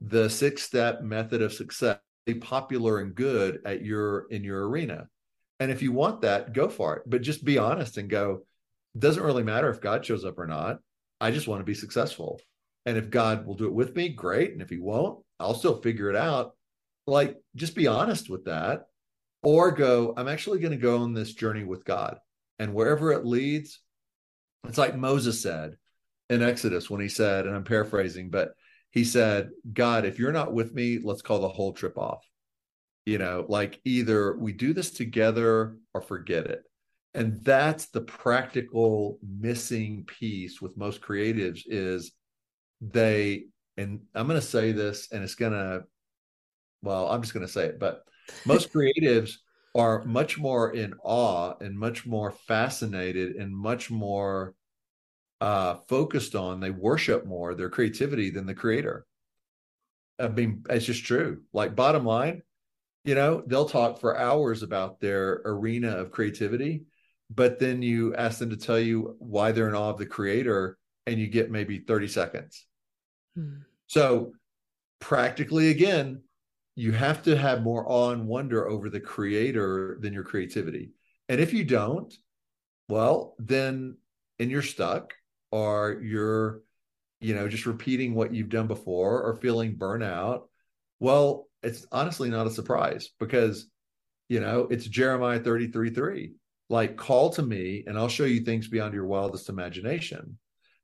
[0.00, 5.08] the six step method of success be popular and good at your in your arena?
[5.60, 7.02] And if you want that go for it.
[7.06, 8.46] But just be honest and go
[8.98, 10.78] doesn't really matter if god shows up or not
[11.22, 12.40] i just want to be successful.
[12.84, 14.52] And if god will do it with me great.
[14.52, 16.52] And if he won't i'll still figure it out.
[17.06, 18.82] Like just be honest with that.
[19.42, 22.18] Or go i'm actually going to go on this journey with god.
[22.58, 23.80] And wherever it leads
[24.68, 25.76] it's like moses said
[26.30, 28.52] in exodus when he said and i'm paraphrasing but
[28.92, 32.24] he said, God, if you're not with me, let's call the whole trip off.
[33.06, 36.62] You know, like either we do this together or forget it.
[37.14, 42.12] And that's the practical missing piece with most creatives is
[42.80, 43.44] they,
[43.76, 45.84] and I'm going to say this and it's going to
[46.82, 48.04] well, I'm just going to say it, but
[48.44, 49.36] most creatives
[49.74, 54.54] are much more in awe and much more fascinated and much more
[55.40, 59.06] uh, focused on, they worship more their creativity than the creator.
[60.18, 61.42] I mean, it's just true.
[61.52, 62.42] Like, bottom line,
[63.04, 66.84] you know, they'll talk for hours about their arena of creativity,
[67.34, 70.78] but then you ask them to tell you why they're in awe of the creator,
[71.06, 72.66] and you get maybe 30 seconds.
[73.36, 73.60] Hmm.
[73.86, 74.32] So,
[75.00, 76.22] practically, again,
[76.74, 80.92] you have to have more awe and wonder over the creator than your creativity.
[81.28, 82.12] And if you don't,
[82.88, 83.96] well, then
[84.38, 85.14] and you're stuck
[85.50, 86.62] or you're
[87.20, 90.42] you know just repeating what you've done before or feeling burnout
[90.98, 93.68] well it's honestly not a surprise because
[94.28, 96.32] you know it's jeremiah 33 3
[96.72, 100.38] like call to me and i'll show you things beyond your wildest imagination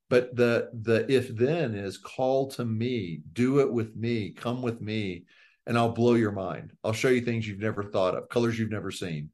[0.09, 4.81] but the the if then is call to me do it with me come with
[4.81, 5.25] me
[5.67, 8.71] and i'll blow your mind i'll show you things you've never thought of colors you've
[8.71, 9.31] never seen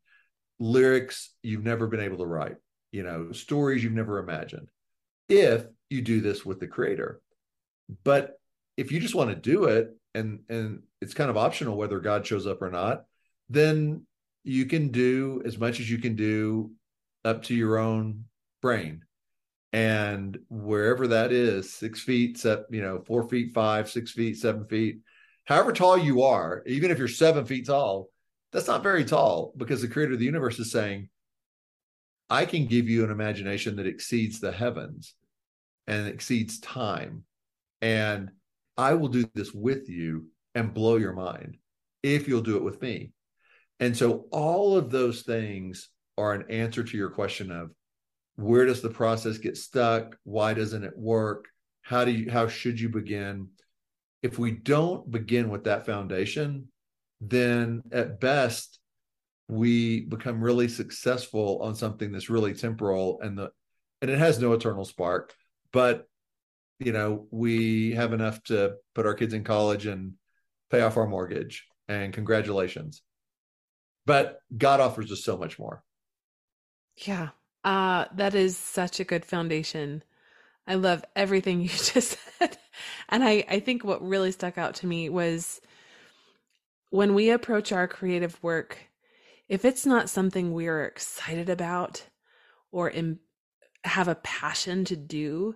[0.59, 2.57] lyrics you've never been able to write
[2.93, 4.69] you know stories you've never imagined
[5.29, 7.21] if you do this with the creator.
[8.03, 8.39] But
[8.77, 12.27] if you just want to do it and and it's kind of optional whether God
[12.27, 13.05] shows up or not,
[13.49, 14.07] then
[14.45, 16.71] you can do as much as you can do
[17.25, 18.25] up to your own
[18.61, 19.03] brain.
[19.73, 24.67] And wherever that is, six feet, seven, you know, four feet, five, six feet, seven
[24.67, 25.01] feet,
[25.47, 28.11] however tall you are, even if you're seven feet tall,
[28.53, 31.09] that's not very tall because the creator of the universe is saying,
[32.31, 35.15] I can give you an imagination that exceeds the heavens
[35.87, 37.25] and exceeds time.
[37.83, 38.31] And
[38.77, 41.57] I will do this with you and blow your mind
[42.03, 43.13] if you'll do it with me.
[43.81, 47.71] And so all of those things are an answer to your question of
[48.37, 50.17] where does the process get stuck?
[50.25, 51.47] Why doesn't it work?
[51.83, 53.49] How do you how should you begin?
[54.23, 56.69] If we don't begin with that foundation,
[57.21, 58.79] then at best
[59.49, 63.51] we become really successful on something that's really temporal and the
[64.01, 65.35] and it has no eternal spark
[65.73, 66.09] but
[66.79, 70.15] you know we have enough to put our kids in college and
[70.71, 73.03] pay off our mortgage and congratulations
[74.07, 75.83] but god offers us so much more.
[76.97, 77.31] Yeah.
[77.63, 80.03] Uh that is such a good foundation.
[80.67, 82.59] I love everything you just said.
[83.09, 85.61] And i i think what really stuck out to me was
[86.91, 88.79] when we approach our creative work
[89.49, 92.05] if it's not something we're excited about
[92.73, 93.19] or in,
[93.85, 95.55] have a passion to do,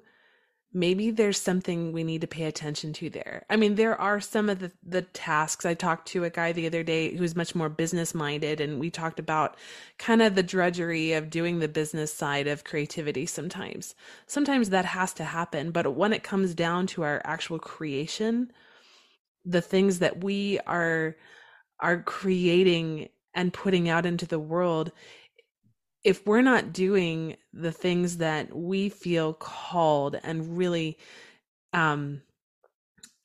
[0.73, 3.45] maybe there's something we need to pay attention to there.
[3.49, 5.65] I mean, there are some of the, the tasks.
[5.65, 8.91] I talked to a guy the other day who's much more business minded, and we
[8.91, 9.57] talked about
[9.99, 13.95] kind of the drudgery of doing the business side of creativity sometimes.
[14.27, 18.53] Sometimes that has to happen, but when it comes down to our actual creation,
[19.45, 21.17] the things that we are
[21.81, 24.91] are creating and putting out into the world
[26.05, 30.99] if we're not doing the things that we feel called and really
[31.73, 32.23] um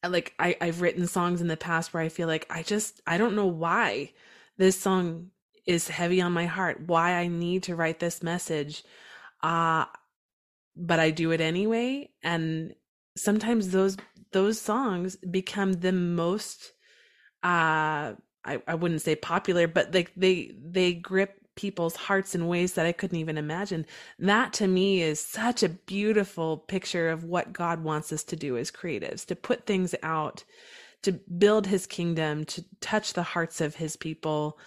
[0.08, 3.18] like I, I've written songs in the past where I feel like I just I
[3.18, 4.12] don't know why
[4.58, 5.30] this song
[5.66, 8.84] is heavy on my heart, why I need to write this message.
[9.42, 9.86] Uh
[10.76, 12.10] but I do it anyway.
[12.24, 12.74] And
[13.16, 13.98] sometimes those
[14.32, 16.74] those songs become the most
[17.44, 18.14] uh
[18.46, 22.86] I, I wouldn't say popular, but like they they grip people's hearts in ways that
[22.86, 23.86] I couldn't even imagine.
[24.20, 28.58] That to me is such a beautiful picture of what God wants us to do
[28.58, 30.44] as creatives, to put things out,
[31.04, 34.58] to build his kingdom, to touch the hearts of his people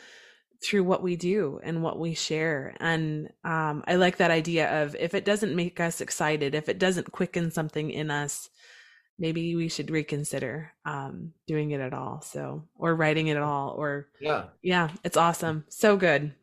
[0.62, 2.74] through what we do and what we share.
[2.80, 6.78] And um, I like that idea of if it doesn't make us excited, if it
[6.78, 8.48] doesn't quicken something in us,
[9.18, 12.22] maybe we should reconsider um, doing it at all.
[12.22, 16.34] So, or writing it at all, or yeah, yeah, it's awesome, so good.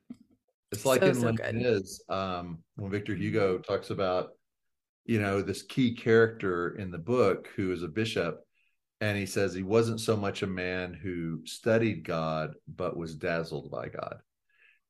[0.74, 4.30] It's like so, in Les Mis, um, when Victor Hugo talks about,
[5.06, 8.40] you know, this key character in the book who is a bishop,
[9.00, 13.70] and he says he wasn't so much a man who studied God, but was dazzled
[13.70, 14.18] by God.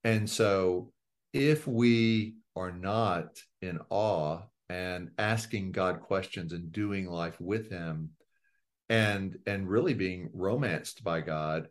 [0.04, 0.92] And so,
[1.34, 8.12] if we are not in awe and asking God questions and doing life with him
[8.90, 11.68] and and really being romanced by God,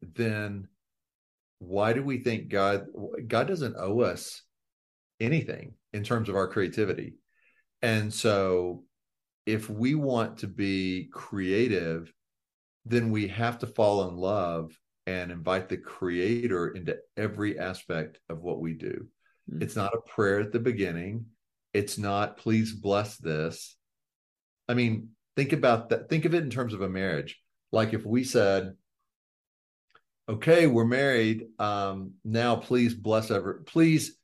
[0.00, 0.68] then
[1.58, 2.86] why do we think God
[3.26, 4.42] God doesn't owe us
[5.20, 7.14] anything in terms of our creativity?
[7.82, 8.84] And so
[9.46, 12.12] if we want to be creative,
[12.84, 14.76] then we have to fall in love
[15.06, 19.06] and invite the creator into every aspect of what we do.
[19.50, 19.62] Mm-hmm.
[19.62, 21.26] It's not a prayer at the beginning.
[21.74, 23.76] It's not, please bless this.
[24.68, 26.08] I mean, think about that.
[26.08, 27.38] Think of it in terms of a marriage.
[27.72, 28.74] Like if we said,
[30.28, 31.46] okay, we're married.
[31.58, 34.16] Um, now please bless ever please,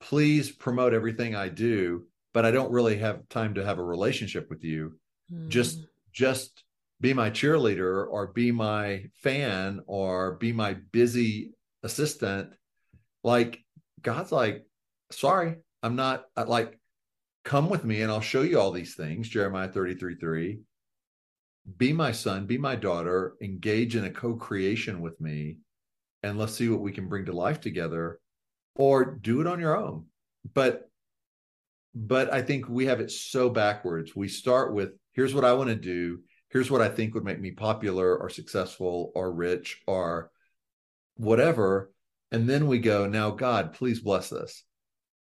[0.00, 4.48] please promote everything I do, but I don't really have time to have a relationship
[4.50, 4.98] with you.
[5.32, 5.48] Mm.
[5.48, 6.64] Just just
[7.00, 12.50] be my cheerleader or be my fan or be my busy assistant.
[13.22, 13.60] Like
[14.02, 14.66] God's like,
[15.12, 16.78] sorry, I'm not like,
[17.44, 19.28] come with me and I'll show you all these things.
[19.28, 20.58] Jeremiah 33 3
[21.76, 25.58] be my son, be my daughter, engage in a co creation with me,
[26.22, 28.20] and let's see what we can bring to life together,
[28.76, 30.06] or do it on your own.
[30.54, 30.88] But
[31.94, 34.14] but I think we have it so backwards.
[34.14, 37.40] We start with here's what I want to do, here's what I think would make
[37.40, 40.30] me popular or successful or rich or
[41.16, 41.92] whatever.
[42.30, 44.62] And then we go, now, God, please bless this.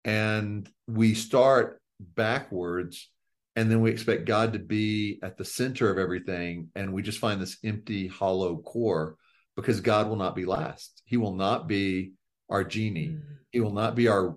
[0.04, 3.10] And we start backwards
[3.56, 7.18] and then we expect God to be at the center of everything, and we just
[7.18, 9.16] find this empty, hollow core
[9.56, 11.02] because God will not be last.
[11.04, 12.12] He will not be
[12.50, 13.08] our genie.
[13.08, 13.22] Mm.
[13.52, 14.36] He will not be our.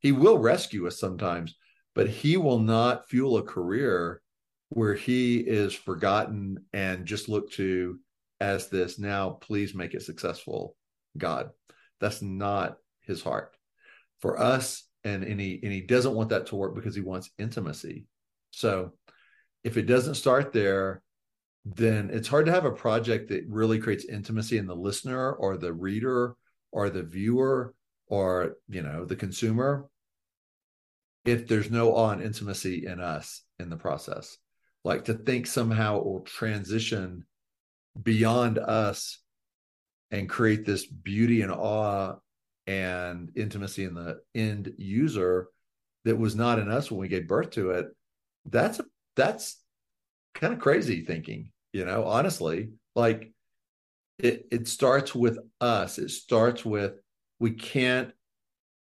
[0.00, 1.54] He will rescue us sometimes,
[1.94, 4.20] but he will not fuel a career
[4.68, 7.98] where he is forgotten and just looked to
[8.40, 8.98] as this.
[8.98, 10.76] Now, please make it successful,
[11.16, 11.50] God.
[12.00, 13.56] That's not his heart
[14.20, 17.30] for us, and and he and he doesn't want that to work because he wants
[17.38, 18.04] intimacy
[18.50, 18.92] so
[19.64, 21.02] if it doesn't start there,
[21.64, 25.56] then it's hard to have a project that really creates intimacy in the listener or
[25.56, 26.34] the reader
[26.72, 27.74] or the viewer
[28.06, 29.88] or you know the consumer
[31.24, 34.38] if there's no awe and intimacy in us in the process.
[34.84, 37.26] Like to think somehow it will transition
[38.00, 39.18] beyond us
[40.10, 42.14] and create this beauty and awe
[42.66, 45.48] and intimacy in the end user
[46.04, 47.86] that was not in us when we gave birth to it
[48.46, 48.84] that's a,
[49.16, 49.60] that's
[50.34, 52.70] kind of crazy thinking, you know, honestly.
[52.96, 53.32] Like
[54.18, 55.98] it it starts with us.
[55.98, 56.94] It starts with
[57.38, 58.12] we can't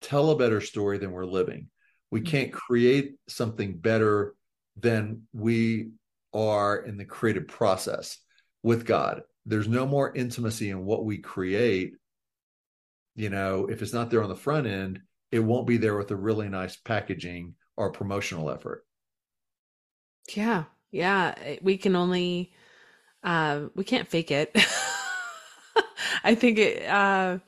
[0.00, 1.68] tell a better story than we're living.
[2.10, 2.30] We mm-hmm.
[2.30, 4.34] can't create something better
[4.76, 5.90] than we
[6.32, 8.18] are in the creative process
[8.62, 9.22] with God.
[9.46, 11.92] There's no more intimacy in what we create.
[13.16, 15.00] You know, if it's not there on the front end,
[15.32, 18.84] it won't be there with a really nice packaging or promotional effort.
[20.34, 20.64] Yeah.
[20.90, 21.34] Yeah.
[21.38, 22.52] Eh, we can only,
[23.22, 24.56] uh, we can't fake it.
[26.24, 27.38] I think it, uh,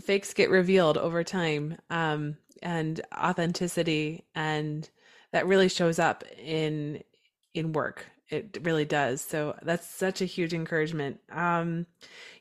[0.00, 1.78] fakes get revealed over time.
[1.90, 4.88] Um, and authenticity and
[5.32, 7.02] that really shows up in,
[7.54, 8.06] in work.
[8.28, 9.22] It really does.
[9.22, 11.20] So that's such a huge encouragement.
[11.32, 11.86] Um,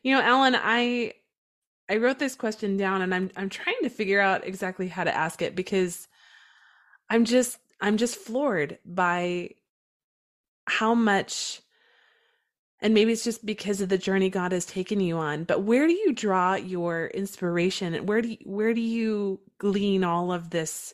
[0.04, 1.14] you know, Allen, I,
[1.90, 5.16] I wrote this question down and I'm, I'm trying to figure out exactly how to
[5.16, 6.08] ask it because
[7.10, 9.52] I'm just I'm just floored by
[10.68, 11.62] how much
[12.82, 15.86] and maybe it's just because of the journey God has taken you on, but where
[15.86, 20.50] do you draw your inspiration and where do you, where do you glean all of
[20.50, 20.94] this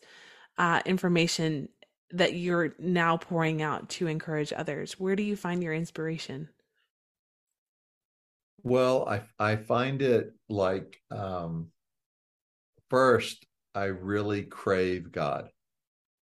[0.58, 1.70] uh, information
[2.12, 5.00] that you're now pouring out to encourage others?
[5.00, 6.50] Where do you find your inspiration?
[8.64, 11.68] Well, I I find it like um,
[12.90, 15.50] first I really crave God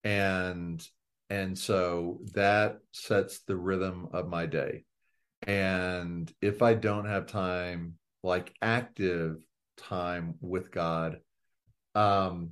[0.04, 0.86] and
[1.30, 4.84] and so that sets the rhythm of my day.
[5.44, 9.38] And if i don't have time like active
[9.78, 11.22] time with god
[11.96, 12.52] um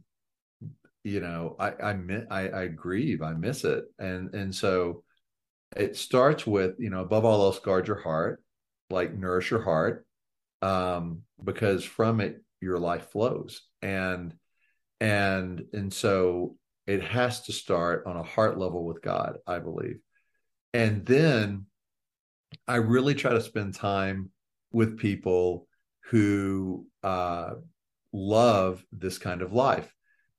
[1.04, 1.98] you know i i
[2.32, 3.86] i, I grieve i miss it.
[4.00, 5.04] And and so
[5.76, 8.42] it starts with you know above all else guard your heart
[8.90, 10.06] like nourish your heart
[10.62, 13.64] um because from it your life flows.
[13.82, 14.34] And
[15.00, 16.56] and and so
[16.88, 20.00] it has to start on a heart level with God, I believe.
[20.74, 21.66] And then
[22.68, 24.32] I really try to spend time
[24.72, 25.68] with people
[26.06, 27.56] who uh,
[28.14, 29.94] love this kind of life.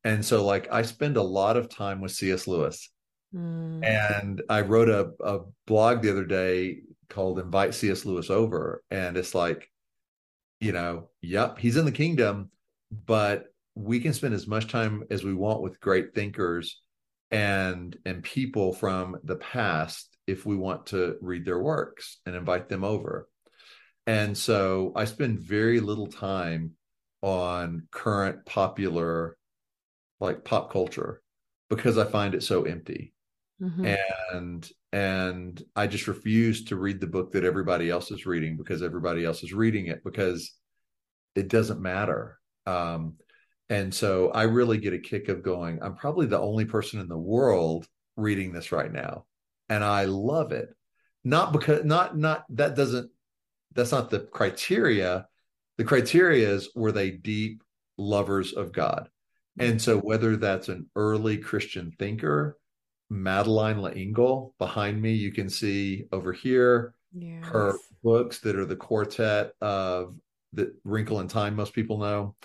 [0.04, 2.46] And so, like, I spend a lot of time with C.S.
[2.46, 2.90] Lewis.
[3.34, 3.84] Mm.
[3.84, 6.78] And I wrote a, a blog the other day
[7.10, 8.04] called Invite C.S.
[8.04, 8.82] Lewis Over.
[8.90, 9.68] And it's like,
[10.60, 12.50] you know, yep, he's in the kingdom,
[13.06, 13.46] but
[13.78, 16.80] we can spend as much time as we want with great thinkers
[17.30, 22.68] and and people from the past if we want to read their works and invite
[22.68, 23.28] them over.
[24.06, 26.72] And so i spend very little time
[27.22, 29.36] on current popular
[30.20, 31.20] like pop culture
[31.68, 33.12] because i find it so empty.
[33.60, 33.86] Mm-hmm.
[34.32, 38.84] and and i just refuse to read the book that everybody else is reading because
[38.84, 40.54] everybody else is reading it because
[41.34, 42.38] it doesn't matter.
[42.66, 43.14] Um,
[43.70, 47.08] and so I really get a kick of going, I'm probably the only person in
[47.08, 49.24] the world reading this right now.
[49.68, 50.70] And I love it.
[51.24, 53.10] Not because not not that doesn't
[53.74, 55.26] that's not the criteria.
[55.76, 57.62] The criteria is were they deep
[57.98, 59.08] lovers of God?
[59.60, 62.56] And so whether that's an early Christian thinker,
[63.10, 67.44] Madeleine L'Engle behind me, you can see over here yes.
[67.44, 70.14] her books that are the quartet of
[70.52, 72.36] the Wrinkle in Time, most people know.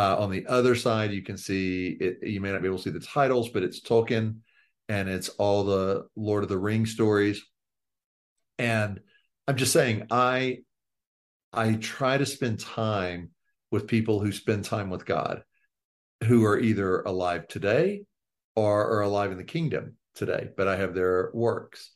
[0.00, 2.26] Uh, on the other side, you can see it.
[2.26, 4.36] You may not be able to see the titles, but it's Tolkien,
[4.88, 7.44] and it's all the Lord of the Ring stories.
[8.58, 8.98] And
[9.46, 10.60] I'm just saying, I
[11.52, 13.32] I try to spend time
[13.70, 15.42] with people who spend time with God,
[16.24, 18.04] who are either alive today
[18.56, 21.92] or are alive in the kingdom today, but I have their works.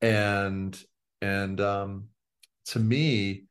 [0.00, 0.76] And
[1.22, 2.06] and um
[2.72, 3.44] to me,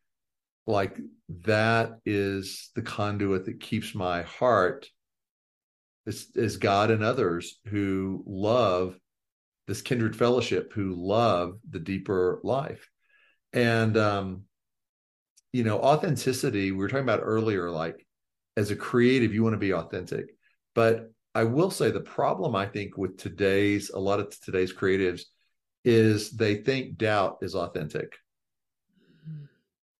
[0.67, 4.87] like that is the conduit that keeps my heart
[6.05, 8.97] is, is God and others who love
[9.67, 12.89] this kindred fellowship, who love the deeper life.
[13.53, 14.43] And um,
[15.51, 18.05] you know, authenticity, we were talking about earlier, like
[18.57, 20.35] as a creative, you want to be authentic.
[20.73, 25.21] But I will say the problem I think with today's a lot of today's creatives
[25.83, 28.13] is they think doubt is authentic.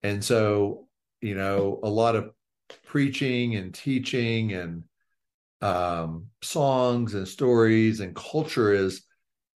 [0.03, 0.84] And so,
[1.21, 2.31] you know, a lot of
[2.83, 4.83] preaching and teaching and
[5.61, 9.03] um, songs and stories and culture is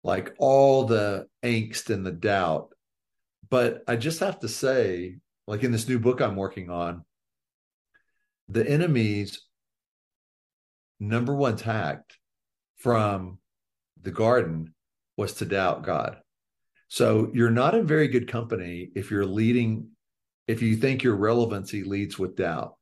[0.03, 2.73] like all the angst and the doubt.
[3.49, 7.03] But I just have to say, like in this new book I'm working on,
[8.47, 9.41] the enemy's
[10.99, 12.17] number one tact
[12.77, 13.39] from
[14.01, 14.73] the garden
[15.17, 16.17] was to doubt God.
[16.87, 19.89] So you're not in very good company if you're leading
[20.49, 22.73] if you think your relevancy leads with doubt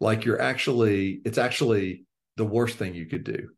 [0.00, 2.04] like you're actually it's actually
[2.36, 3.50] the worst thing you could do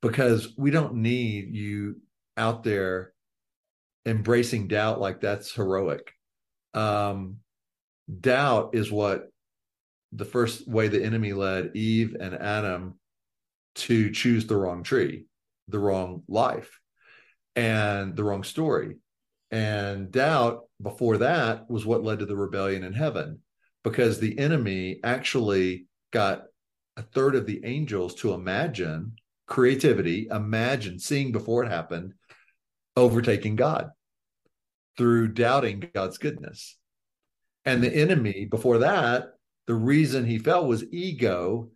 [0.00, 2.00] because we don't need you
[2.38, 3.12] out there
[4.06, 6.12] embracing doubt like that's heroic.
[6.72, 7.36] Um,
[8.20, 9.28] doubt is what
[10.12, 12.98] the first way the enemy led eve and adam
[13.74, 15.26] to choose the wrong tree
[15.68, 16.80] the wrong life
[17.54, 18.96] and the wrong story
[19.54, 23.38] and doubt before that was what led to the rebellion in heaven
[23.84, 26.46] because the enemy actually got
[26.96, 29.12] a third of the angels to imagine
[29.46, 32.14] creativity, imagine seeing before it happened,
[32.96, 33.90] overtaking God
[34.98, 36.76] through doubting God's goodness.
[37.64, 39.34] And the enemy before that,
[39.68, 41.70] the reason he fell was ego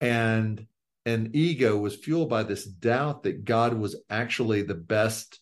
[0.00, 0.64] and
[1.04, 5.40] and ego was fueled by this doubt that God was actually the best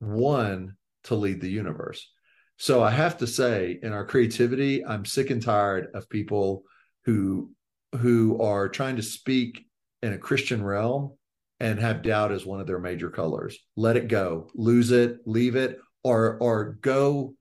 [0.00, 0.74] one
[1.04, 2.10] to lead the universe.
[2.56, 6.62] So I have to say, in our creativity, I'm sick and tired of people
[7.04, 7.50] who
[7.96, 9.66] who are trying to speak
[10.02, 11.12] in a Christian realm
[11.60, 13.58] and have doubt as one of their major colors.
[13.76, 17.34] Let it go, lose it, leave it, or or go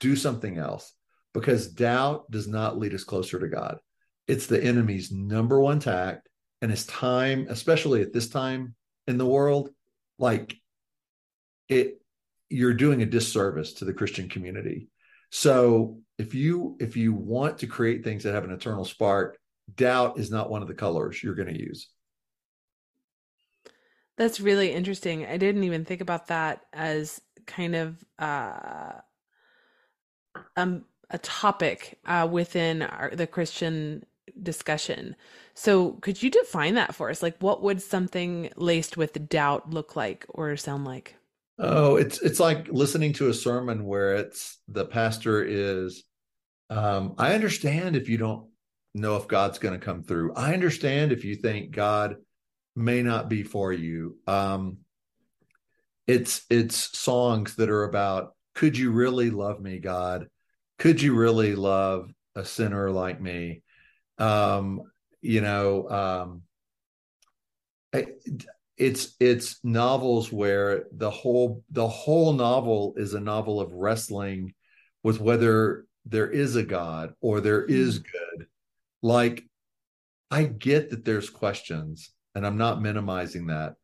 [0.00, 0.92] do something else
[1.32, 3.78] because doubt does not lead us closer to God.
[4.26, 6.28] It's the enemy's number one tact,
[6.62, 8.74] and it's time, especially at this time
[9.06, 9.70] in the world,
[10.18, 10.56] like
[11.68, 12.00] it
[12.48, 14.88] you're doing a disservice to the Christian community.
[15.30, 19.38] So if you if you want to create things that have an eternal spark,
[19.74, 21.88] doubt is not one of the colors you're going to use.
[24.16, 25.26] That's really interesting.
[25.26, 28.92] I didn't even think about that as kind of uh,
[30.56, 34.04] um, a topic uh, within our, the Christian
[34.42, 35.16] discussion.
[35.54, 37.22] So, could you define that for us?
[37.22, 41.16] Like, what would something laced with doubt look like or sound like?
[41.58, 46.04] Oh, it's it's like listening to a sermon where it's the pastor is
[46.68, 48.48] um, I understand if you don't
[48.94, 50.34] know if God's going to come through.
[50.34, 52.16] I understand if you think God
[52.74, 54.18] may not be for you.
[54.26, 54.78] Um,
[56.06, 60.28] it's it's songs that are about could you really love me, God?
[60.78, 63.62] Could you really love a sinner like me?
[64.18, 64.82] Um,
[65.20, 66.42] you know, um,
[67.94, 68.06] I,
[68.76, 74.52] it's it's novels where the whole the whole novel is a novel of wrestling
[75.02, 78.38] with whether there is a god or there is mm-hmm.
[78.38, 78.46] good.
[79.02, 79.44] Like
[80.30, 83.74] i get that there's questions and i'm not minimizing that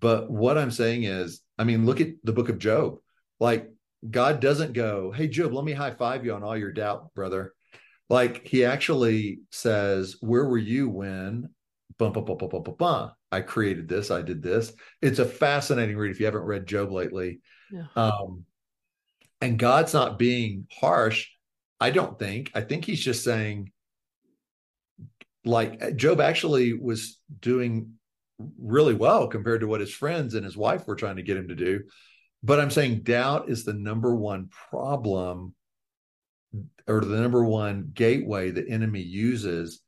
[0.00, 2.96] but what i'm saying is i mean look at the book of job.
[3.38, 3.70] Like
[4.10, 7.52] god doesn't go hey job let me high five you on all your doubt brother.
[8.10, 11.50] Like he actually says where were you when
[11.98, 13.12] bum, bum, bum, bum, bum, bum, bum.
[13.30, 14.72] I created this, I did this.
[15.02, 17.40] It's a fascinating read if you haven't read Job lately.
[17.70, 17.86] Yeah.
[17.96, 18.44] Um,
[19.40, 21.28] and God's not being harsh,
[21.80, 22.50] I don't think.
[22.54, 23.72] I think he's just saying,
[25.44, 27.92] like, Job actually was doing
[28.58, 31.48] really well compared to what his friends and his wife were trying to get him
[31.48, 31.82] to do.
[32.42, 35.54] But I'm saying doubt is the number one problem
[36.86, 39.80] or the number one gateway the enemy uses.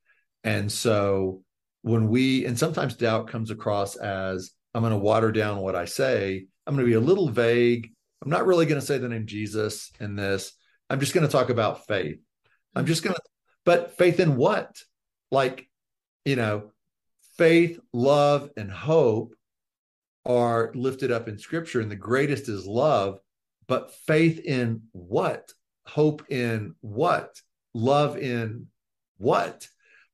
[0.45, 1.43] And so
[1.87, 5.85] when we, and sometimes doubt comes across as I'm going to water down what I
[5.85, 7.93] say, I'm going to be a little vague.
[8.21, 10.53] I'm not really going to say the name Jesus in this.
[10.91, 12.19] I'm just going to talk about faith.
[12.75, 13.61] I'm just going to, mm-hmm.
[13.65, 14.83] but faith in what?
[15.31, 15.71] Like,
[16.25, 16.73] you know,
[17.39, 19.37] faith, love, and hope
[20.25, 23.21] are lifted up in scripture, and the greatest is love.
[23.69, 25.53] But faith in what?
[25.87, 27.41] Hope in what?
[27.75, 28.67] Love in
[29.19, 29.69] what?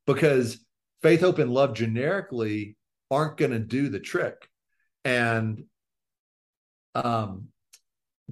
[0.07, 0.62] Because
[1.03, 2.76] faith, hope, and love generically
[3.11, 4.48] aren't going to do the trick.
[5.05, 5.64] And,
[6.94, 7.48] um,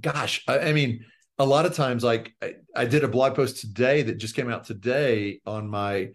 [0.01, 1.05] gosh, I, I mean,
[1.39, 4.51] a lot of times, like I, I did a blog post today that just came
[4.51, 6.11] out today on my,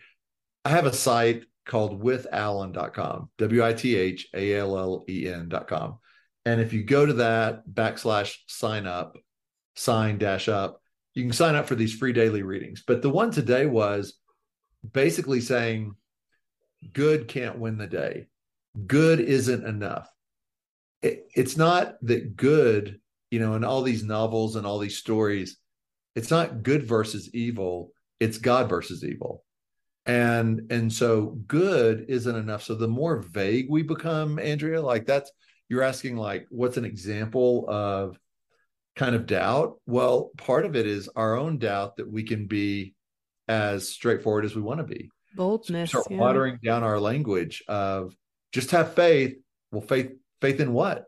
[0.64, 5.99] I have a site called withallen.com, W I T H A L L E N.com.
[6.45, 9.18] And if you go to that backslash sign up,
[9.76, 10.80] sign dash up,
[11.16, 12.84] you can sign up for these free daily readings.
[12.86, 14.20] But the one today was
[14.93, 15.95] basically saying
[16.94, 18.28] good can't win the day,
[18.88, 20.10] good isn't enough.
[21.02, 23.00] It, it's not that good,
[23.32, 25.58] you know, in all these novels and all these stories,
[26.16, 29.44] it's not good versus evil, it's God versus evil.
[30.06, 32.64] And and so good isn't enough.
[32.64, 35.32] So the more vague we become andrea like that's
[35.68, 38.20] you're asking like what's an example of
[38.96, 39.80] kind of doubt?
[39.88, 42.94] Well part of it is our own doubt that we can be
[43.48, 46.18] as straightforward as we want to be boldness start yeah.
[46.18, 48.16] watering down our language of
[48.52, 49.36] just have faith.
[49.72, 50.12] Well faith
[50.42, 51.08] faith in what?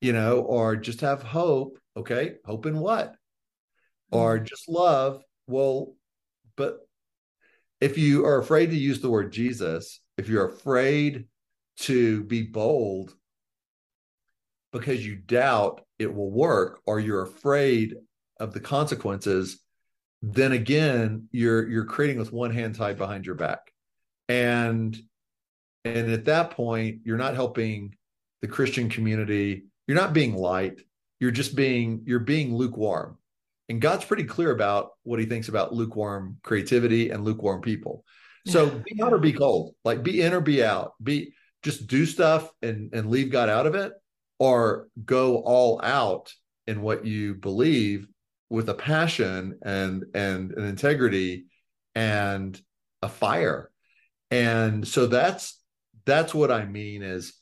[0.00, 1.78] You know or just have hope.
[1.96, 3.14] Okay hope in what?
[4.10, 4.44] Or mm-hmm.
[4.44, 5.22] just love.
[5.46, 5.94] Well
[6.56, 6.80] but
[7.80, 11.26] if you are afraid to use the word Jesus, if you're afraid
[11.78, 13.14] to be bold
[14.72, 17.96] because you doubt it will work or you're afraid
[18.38, 19.58] of the consequences,
[20.22, 23.72] then again, you're you're creating with one hand tied behind your back.
[24.28, 24.96] And
[25.84, 27.94] and at that point, you're not helping
[28.42, 29.64] the Christian community.
[29.86, 30.80] You're not being light.
[31.20, 33.16] You're just being you're being lukewarm.
[33.68, 38.04] And God's pretty clear about what he thinks about lukewarm creativity and lukewarm people.
[38.46, 40.94] So be hot or be cold, like be in or be out.
[41.02, 43.92] Be just do stuff and and leave God out of it,
[44.38, 46.32] or go all out
[46.66, 48.06] in what you believe
[48.50, 51.46] with a passion and and an integrity
[51.94, 52.60] and
[53.00, 53.70] a fire.
[54.30, 55.58] And so that's
[56.04, 57.34] that's what I mean is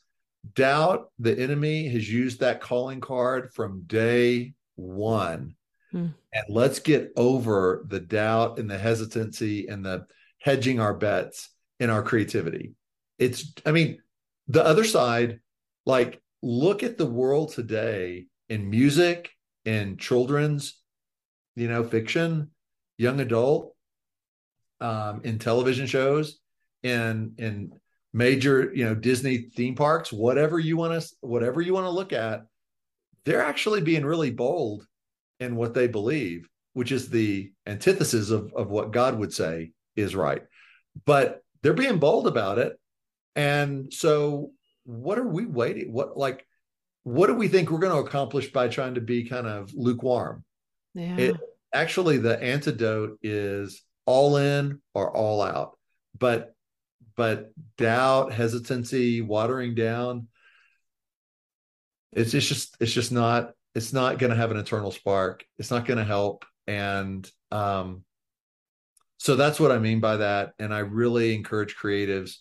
[0.53, 5.55] doubt the enemy has used that calling card from day one
[5.91, 6.07] Hmm.
[6.33, 10.05] And let's get over the doubt and the hesitancy and the
[10.39, 11.49] hedging our bets
[11.79, 12.73] in our creativity.
[13.17, 13.99] It's, I mean,
[14.47, 15.39] the other side,
[15.85, 19.31] like, look at the world today in music,
[19.65, 20.78] in children's,
[21.55, 22.51] you know, fiction,
[22.97, 23.75] young adult,
[24.81, 26.39] um, in television shows,
[26.83, 27.73] in in
[28.13, 32.13] major, you know, Disney theme parks, whatever you want to, whatever you want to look
[32.13, 32.41] at,
[33.25, 34.85] they're actually being really bold
[35.39, 40.15] in what they believe, which is the antithesis of, of what God would say is
[40.15, 40.41] right.
[41.05, 42.79] But they're being bold about it.
[43.35, 44.51] And so
[44.85, 45.93] what are we waiting?
[45.93, 46.45] What like
[47.03, 50.43] what do we think we're going to accomplish by trying to be kind of lukewarm?
[50.99, 51.17] Yeah.
[51.17, 51.37] It,
[51.73, 55.77] actually the antidote is all in or all out.
[56.17, 56.53] But
[57.15, 60.27] but doubt, hesitancy, watering down,
[62.11, 65.45] it's, it's just it's just not it's not going to have an eternal spark.
[65.57, 66.45] It's not going to help.
[66.65, 68.03] And um,
[69.17, 70.53] so that's what I mean by that.
[70.59, 72.37] And I really encourage creatives.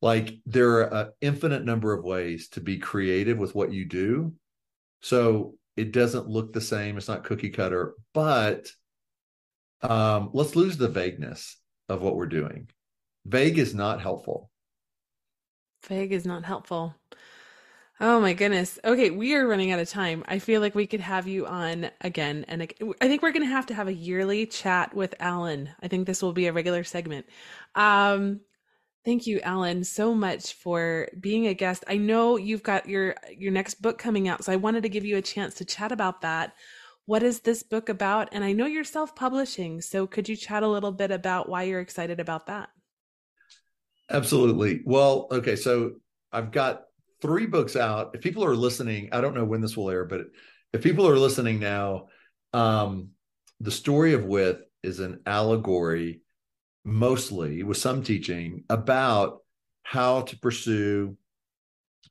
[0.00, 4.32] Like there are an infinite number of ways to be creative with what you do.
[5.02, 6.96] So it doesn't look the same.
[6.96, 8.70] It's not cookie cutter, but
[9.82, 11.56] um, let's lose the vagueness
[11.88, 12.68] of what we're doing.
[13.24, 14.50] Vague is not helpful.
[15.86, 16.94] Vague is not helpful.
[17.98, 18.78] Oh my goodness.
[18.84, 20.24] Okay, we are running out of time.
[20.26, 22.66] I feel like we could have you on again and I
[23.08, 25.70] think we're going to have to have a yearly chat with Allen.
[25.82, 27.26] I think this will be a regular segment.
[27.74, 28.40] Um
[29.04, 31.84] thank you Allen so much for being a guest.
[31.88, 35.04] I know you've got your your next book coming out, so I wanted to give
[35.04, 36.54] you a chance to chat about that.
[37.06, 38.28] What is this book about?
[38.32, 41.80] And I know you're self-publishing, so could you chat a little bit about why you're
[41.80, 42.68] excited about that?
[44.10, 44.82] Absolutely.
[44.84, 45.92] Well, okay, so
[46.32, 46.84] I've got
[47.20, 48.10] three books out.
[48.14, 50.22] If people are listening, I don't know when this will air, but
[50.72, 52.08] if people are listening now,
[52.52, 53.10] um,
[53.60, 56.22] the story of With is an allegory,
[56.84, 59.38] mostly with some teaching about
[59.82, 61.16] how to pursue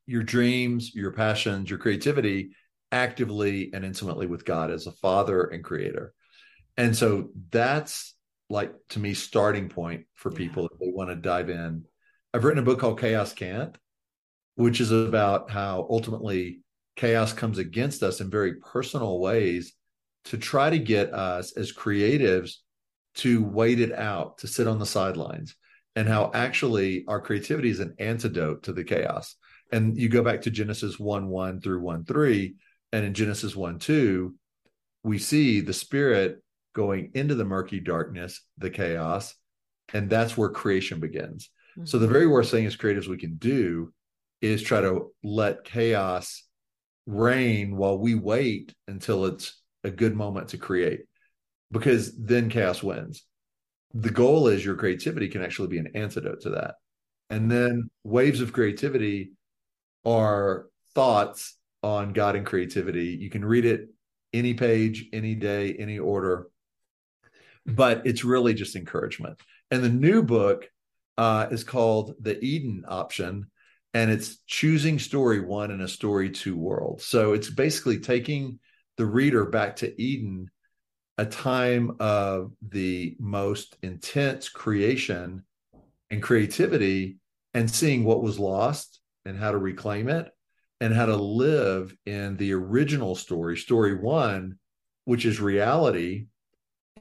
[0.06, 2.52] your dreams, your passions, your creativity
[2.92, 6.14] actively and intimately with God as a father and creator.
[6.78, 8.16] And so that's
[8.50, 10.38] like to me starting point for Yeah.
[10.38, 11.86] people if they want to dive in.
[12.34, 13.78] I've written a book called Chaos Can't,
[14.56, 16.62] which is about how ultimately
[16.96, 19.74] chaos comes against us in very personal ways
[20.26, 22.56] to try to get us as creatives
[23.20, 25.56] to wait it out, to sit on the sidelines,
[25.96, 29.36] and how actually our creativity is an antidote to the chaos.
[29.72, 32.56] And you go back to Genesis 1 1 through 1 3,
[32.92, 34.34] and in Genesis 1 2,
[35.04, 36.42] we see the spirit
[36.74, 39.36] going into the murky darkness, the chaos,
[39.94, 41.50] and that's where creation begins.
[41.86, 42.14] So the mm-hmm.
[42.14, 43.94] very worst thing as creatives we can do
[44.42, 46.44] is try to let chaos
[47.06, 51.02] reign while we wait until it's a good moment to create
[51.72, 53.24] because then chaos wins.
[53.94, 56.76] The goal is your creativity can actually be an antidote to that.
[57.30, 59.32] And then waves of creativity
[60.06, 63.18] are thoughts on God and creativity.
[63.20, 63.90] You can read it
[64.34, 66.48] any page, any day, any order,
[67.66, 69.40] but it's really just encouragement.
[69.72, 70.70] And the new book
[71.18, 73.48] uh, is called The Eden Option,
[73.94, 77.02] and it's choosing story one in a story two world.
[77.02, 78.60] So it's basically taking
[78.98, 80.50] the reader back to Eden,
[81.20, 85.44] a time of the most intense creation
[86.10, 87.18] and creativity,
[87.54, 90.32] and seeing what was lost and how to reclaim it
[90.80, 94.58] and how to live in the original story, story one,
[95.04, 96.28] which is reality,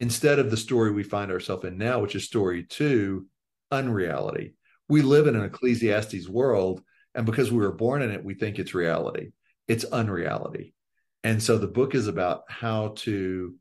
[0.01, 3.25] instead of the story we find ourselves in now, which is story two,
[3.71, 4.55] unreality.
[4.89, 6.83] We live in an Ecclesiastes world,
[7.15, 9.31] and because we were born in it, we think it's reality.
[9.69, 10.75] It's unreality.
[11.23, 13.55] And so the book is about how to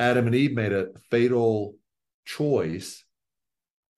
[0.00, 1.76] Adam and Eve made a fatal
[2.24, 3.04] choice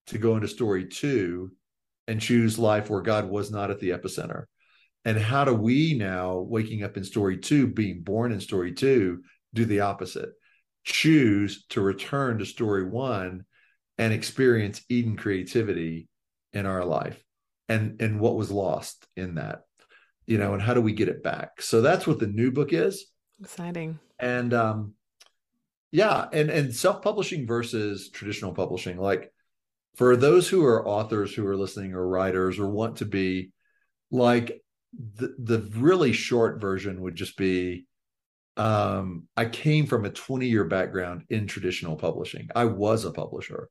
[0.09, 1.53] to go into story two
[2.09, 4.45] and choose life where God was not at the epicenter.
[5.05, 9.23] And how do we now, waking up in story two, being born in story two,
[9.55, 10.31] do the opposite?
[10.85, 13.45] Choose to return to story one
[13.97, 16.09] and experience Eden creativity
[16.53, 17.23] in our life
[17.69, 19.63] and and what was lost in that
[20.27, 22.73] you know and how do we get it back so that's what the new book
[22.73, 23.07] is
[23.41, 23.99] Exciting.
[24.19, 24.95] and um
[25.93, 29.31] yeah and and self-publishing versus traditional publishing like
[29.95, 33.53] for those who are authors who are listening or writers or want to be
[34.11, 34.61] like
[35.15, 37.87] the the really short version would just be
[38.57, 42.49] um i came from a 20 year background in traditional publishing.
[42.55, 43.69] I was a publisher.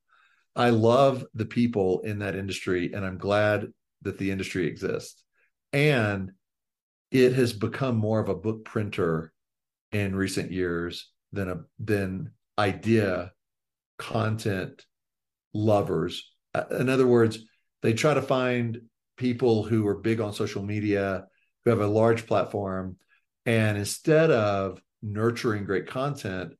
[0.55, 3.67] I love the people in that industry and i'm glad
[4.03, 5.23] that the industry exists.
[5.73, 6.31] And
[7.11, 9.31] it has become more of a book printer
[9.91, 13.31] in recent years than a than idea
[13.97, 14.85] content
[15.53, 16.31] lovers.
[16.53, 17.39] Uh, in other words
[17.81, 18.81] they try to find
[19.17, 21.25] people who are big on social media
[21.63, 22.97] who have a large platform
[23.45, 26.53] and instead of nurturing great content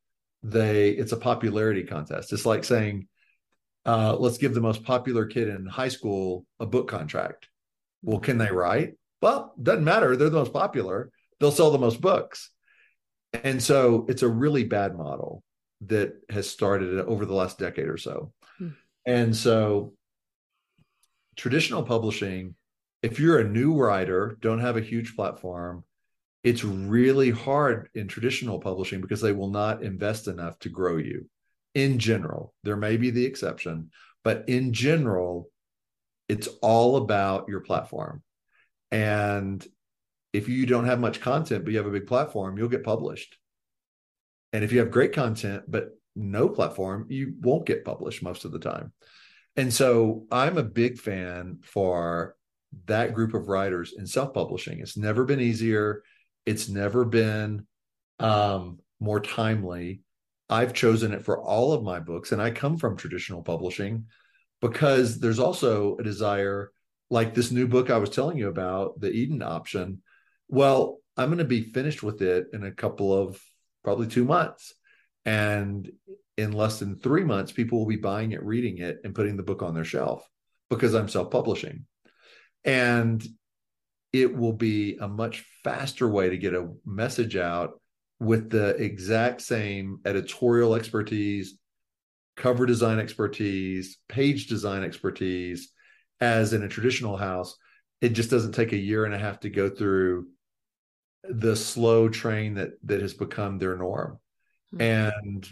[0.44, 2.34] they it's a popularity contest.
[2.34, 3.08] It's like saying
[3.86, 7.50] uh, let's give the most popular kid in high school a book contract.
[8.04, 8.94] Well can they write?
[9.22, 10.16] Well doesn't matter.
[10.16, 11.12] They're the most popular.
[11.40, 12.52] They'll sell the most books
[13.34, 15.44] and so it's a really bad model
[15.82, 18.32] that has started over the last decade or so.
[18.58, 18.70] Hmm.
[19.06, 19.94] and so
[21.36, 22.56] traditional publishing
[23.02, 25.84] if you're a new writer don't have a huge platform
[26.44, 31.30] it's really hard in traditional publishing because they will not invest enough to grow you.
[31.76, 33.92] In general there may be the exception
[34.24, 35.50] but in general
[36.28, 38.24] it's all about your platform.
[38.92, 39.66] And
[40.34, 43.38] if you don't have much content but you have a big platform you'll get published.
[44.54, 48.52] And if you have great content but no platform you won't get published most of
[48.52, 48.94] the time.
[49.56, 52.36] And so i'm a big fan for
[52.86, 54.80] that group of writers in self-publishing.
[54.80, 56.04] It's never been easier.
[56.46, 57.68] It's never been
[58.20, 60.02] um, more timely.
[60.50, 64.06] I've chosen it for all of my books and i come from traditional publishing
[64.60, 66.72] because there's also a desire
[67.10, 70.02] like this new book i was telling you about the eden option
[70.52, 73.42] well i'm going to be finished with it in a couple of
[73.84, 74.74] probably two months.
[75.26, 75.92] And
[76.38, 79.44] in less than three months people will be buying it reading it and putting the
[79.44, 80.28] book on their shelf
[80.70, 81.86] because i'm self-publishing.
[82.64, 83.24] And
[84.14, 87.80] it will be a much faster way to get a message out
[88.20, 91.58] with the exact same editorial expertise
[92.38, 95.70] cover design expertise page design expertise
[96.20, 97.56] as in a traditional house.
[98.00, 100.28] It just doesn't take a year and a half to go through
[101.24, 104.20] the slow train that that has become their norm
[104.74, 104.82] Mhm.
[104.82, 105.50] and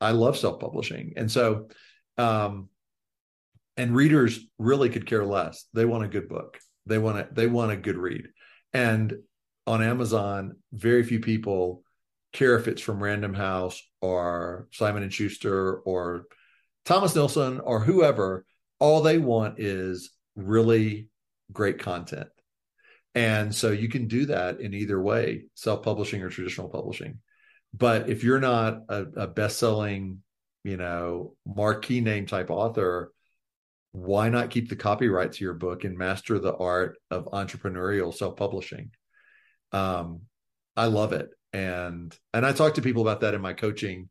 [0.00, 1.68] i love self-publishing and so
[2.18, 2.68] um
[3.76, 7.46] and readers really could care less they want a good book they want to they
[7.46, 8.28] want a good read
[8.72, 9.14] and
[9.66, 11.82] on amazon very few people
[12.32, 16.24] care if it's from Random House or Simon and Schuster or
[16.86, 18.46] Thomas Nelson or whoever.
[18.78, 21.08] All they want is really
[21.52, 22.30] great content.
[23.14, 27.18] And so you can do that in either way, self-publishing or traditional publishing.
[27.74, 30.22] But if you're not a, a best-selling,
[30.64, 33.12] you know, marquee name type author,
[33.92, 38.90] why not keep the copyright to your book and master the art of entrepreneurial self-publishing?
[39.72, 40.22] Um,
[40.76, 41.28] I love it.
[41.52, 44.08] And and I talk to people about that in my coaching.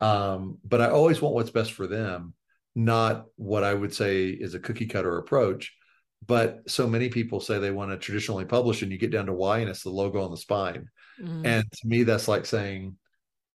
[0.00, 2.34] Um, but I always want what's best for them,
[2.74, 5.72] not what I would say is a cookie cutter approach.
[6.26, 9.32] But so many people say they want to traditionally publish, and you get down to
[9.32, 10.88] why, and it's the logo on the spine.
[11.20, 11.46] Mm.
[11.46, 12.96] And to me, that's like saying,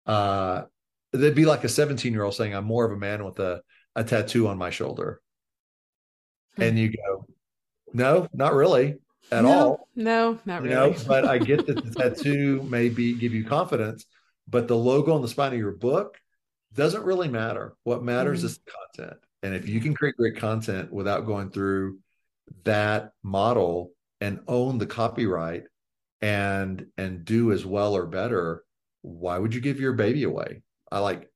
[0.05, 0.63] uh,
[1.11, 3.61] that'd be like a 17 year old saying, I'm more of a man with a,
[3.95, 5.21] a tattoo on my shoulder.
[6.55, 6.63] Hmm.
[6.63, 7.25] And you go,
[7.93, 8.97] no, not really
[9.31, 9.89] at no, all.
[9.95, 10.73] No, not really.
[10.73, 14.05] You know, but I get that the tattoo may be give you confidence,
[14.47, 16.17] but the logo on the spine of your book
[16.73, 17.75] doesn't really matter.
[17.83, 18.47] What matters mm-hmm.
[18.47, 19.19] is the content.
[19.43, 21.99] And if you can create great content without going through
[22.63, 23.91] that model
[24.21, 25.63] and own the copyright
[26.21, 28.63] and and do as well or better,
[29.01, 30.63] why would you give your baby away?
[30.91, 31.29] I like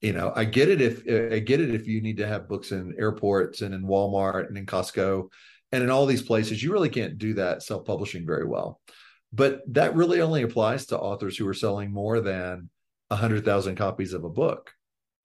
[0.00, 1.02] you know, I get it if
[1.32, 4.56] I get it if you need to have books in airports and in Walmart and
[4.56, 5.28] in Costco
[5.72, 8.80] and in all these places, you really can't do that self publishing very well.
[9.32, 12.70] But that really only applies to authors who are selling more than
[13.08, 14.72] 100,000 copies of a book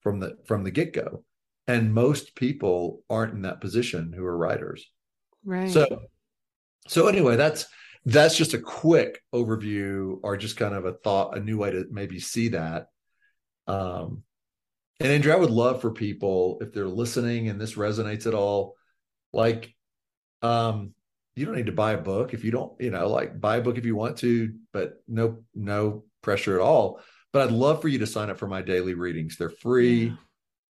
[0.01, 1.23] from the from the get go.
[1.67, 4.89] And most people aren't in that position who are writers.
[5.45, 5.69] Right.
[5.71, 6.07] So
[6.87, 7.65] so anyway, that's
[8.05, 11.85] that's just a quick overview or just kind of a thought, a new way to
[11.89, 12.87] maybe see that.
[13.67, 14.23] Um,
[14.99, 18.75] and Andrew, I would love for people if they're listening and this resonates at all,
[19.31, 19.73] like
[20.41, 20.93] um,
[21.35, 23.61] you don't need to buy a book if you don't, you know, like buy a
[23.61, 26.99] book if you want to, but no, no pressure at all.
[27.31, 29.37] But I'd love for you to sign up for my daily readings.
[29.37, 30.05] They're free.
[30.05, 30.15] Yeah.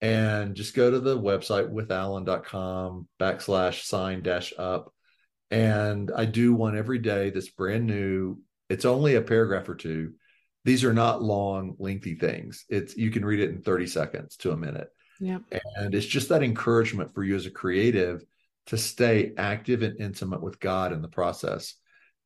[0.04, 4.94] And just go to the website withallen.com backslash sign dash up.
[5.50, 8.40] And I do one every day that's brand new.
[8.70, 10.12] It's only a paragraph or two.
[10.66, 12.66] These are not long, lengthy things.
[12.68, 14.90] It's you can read it in 30 seconds to a minute.
[15.22, 15.38] Yeah.
[15.78, 18.26] And it's just that encouragement for you as a creative
[18.68, 21.76] to stay active and intimate with God in the process.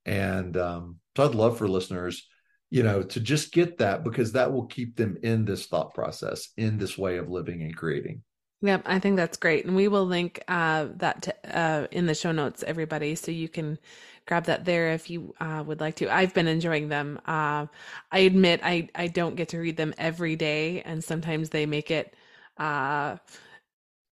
[0.04, 2.28] And um, so I'd love for listeners,
[2.70, 6.50] you know, to just get that because that will keep them in this thought process,
[6.58, 8.22] in this way of living and creating.
[8.62, 12.16] Yep, I think that's great, and we will link uh, that to, uh, in the
[12.16, 13.78] show notes, everybody, so you can
[14.26, 16.10] grab that there if you uh, would like to.
[16.10, 17.20] I've been enjoying them.
[17.28, 17.68] Uh,
[18.12, 21.92] I admit I I don't get to read them every day, and sometimes they make
[21.92, 22.16] it
[22.58, 23.18] uh,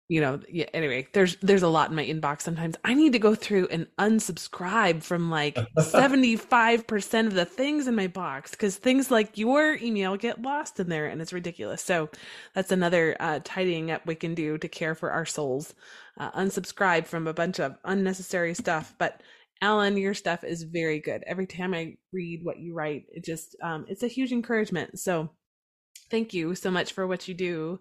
[0.08, 2.76] you know yeah, anyway there's there's a lot in my inbox sometimes.
[2.84, 8.08] I need to go through and unsubscribe from like 75% of the things in my
[8.08, 11.82] box because things like your email get lost in there and it's ridiculous.
[11.82, 12.10] So
[12.54, 15.74] that's another uh, tidying up we can do to care for our souls.
[16.20, 19.22] Uh, unsubscribe from a bunch of unnecessary stuff but
[19.62, 21.24] allen your stuff is very good.
[21.26, 25.00] Every time i read what you write it just um, it's a huge encouragement.
[25.00, 25.32] So
[26.12, 27.80] thank you so much for what you do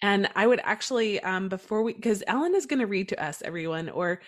[0.00, 3.42] and I would actually, um, before we, because Allen is going to read to us,
[3.42, 4.20] everyone, or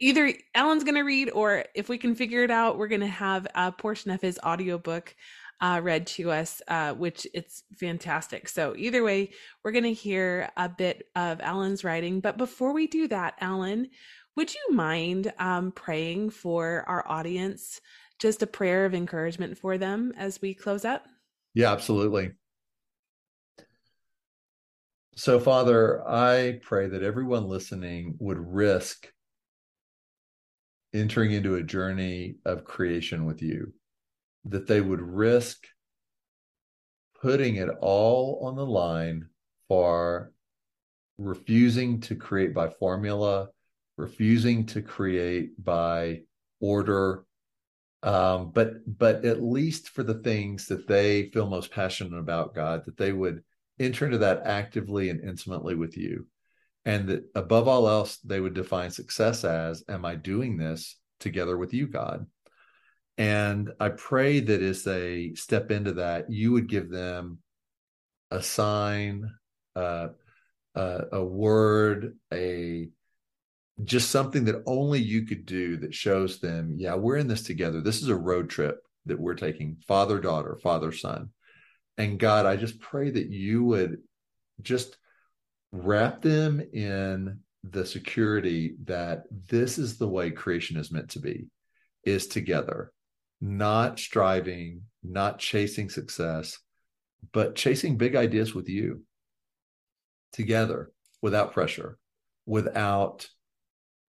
[0.00, 3.06] either Allen's going to read, or if we can figure it out, we're going to
[3.06, 5.14] have a portion of his audiobook
[5.60, 8.48] uh, read to us, uh, which it's fantastic.
[8.48, 9.30] So either way,
[9.62, 12.20] we're going to hear a bit of Allen's writing.
[12.20, 13.90] But before we do that, Allen,
[14.36, 17.80] would you mind um, praying for our audience?
[18.18, 21.06] Just a prayer of encouragement for them as we close up?
[21.52, 22.32] Yeah, absolutely.
[25.20, 29.06] So, Father, I pray that everyone listening would risk
[30.94, 33.74] entering into a journey of creation with you,
[34.46, 35.66] that they would risk
[37.20, 39.28] putting it all on the line
[39.68, 40.32] for
[41.18, 43.50] refusing to create by formula,
[43.98, 46.22] refusing to create by
[46.62, 47.26] order,
[48.02, 52.86] um, but but at least for the things that they feel most passionate about, God,
[52.86, 53.42] that they would
[53.80, 56.26] enter into that actively and intimately with you.
[56.84, 61.56] And that above all else, they would define success as Am I doing this together
[61.56, 62.26] with you, God?
[63.18, 67.38] And I pray that as they step into that, you would give them
[68.30, 69.30] a sign,
[69.76, 70.08] uh,
[70.74, 72.88] uh, a word, a
[73.84, 77.80] just something that only you could do that shows them, yeah, we're in this together.
[77.80, 81.30] This is a road trip that we're taking, father, daughter, father, son.
[82.00, 83.98] And God, I just pray that you would
[84.62, 84.96] just
[85.70, 91.48] wrap them in the security that this is the way creation is meant to be,
[92.04, 92.90] is together.
[93.40, 96.58] not striving, not chasing success,
[97.32, 99.02] but chasing big ideas with you
[100.32, 100.90] together
[101.22, 101.98] without pressure,
[102.46, 103.28] without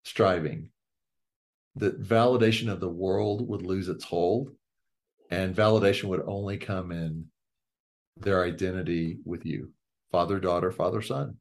[0.04, 0.70] striving.
[1.76, 4.50] That validation of the world would lose its hold
[5.30, 7.26] and validation would only come in
[8.22, 9.72] their identity with you
[10.12, 11.36] father, daughter, father, son.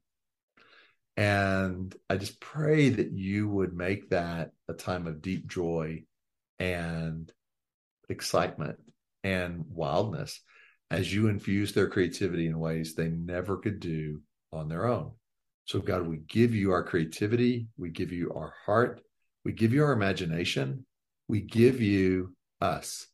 [1.15, 6.03] And I just pray that you would make that a time of deep joy
[6.59, 7.31] and
[8.09, 8.77] excitement
[9.23, 10.39] and wildness
[10.91, 14.21] as you infuse their creativity in ways they never could do
[14.51, 15.11] on their own.
[15.65, 19.01] So, God, we give you our creativity, we give you our heart,
[19.43, 20.85] we give you our imagination,
[21.27, 23.07] we give you us.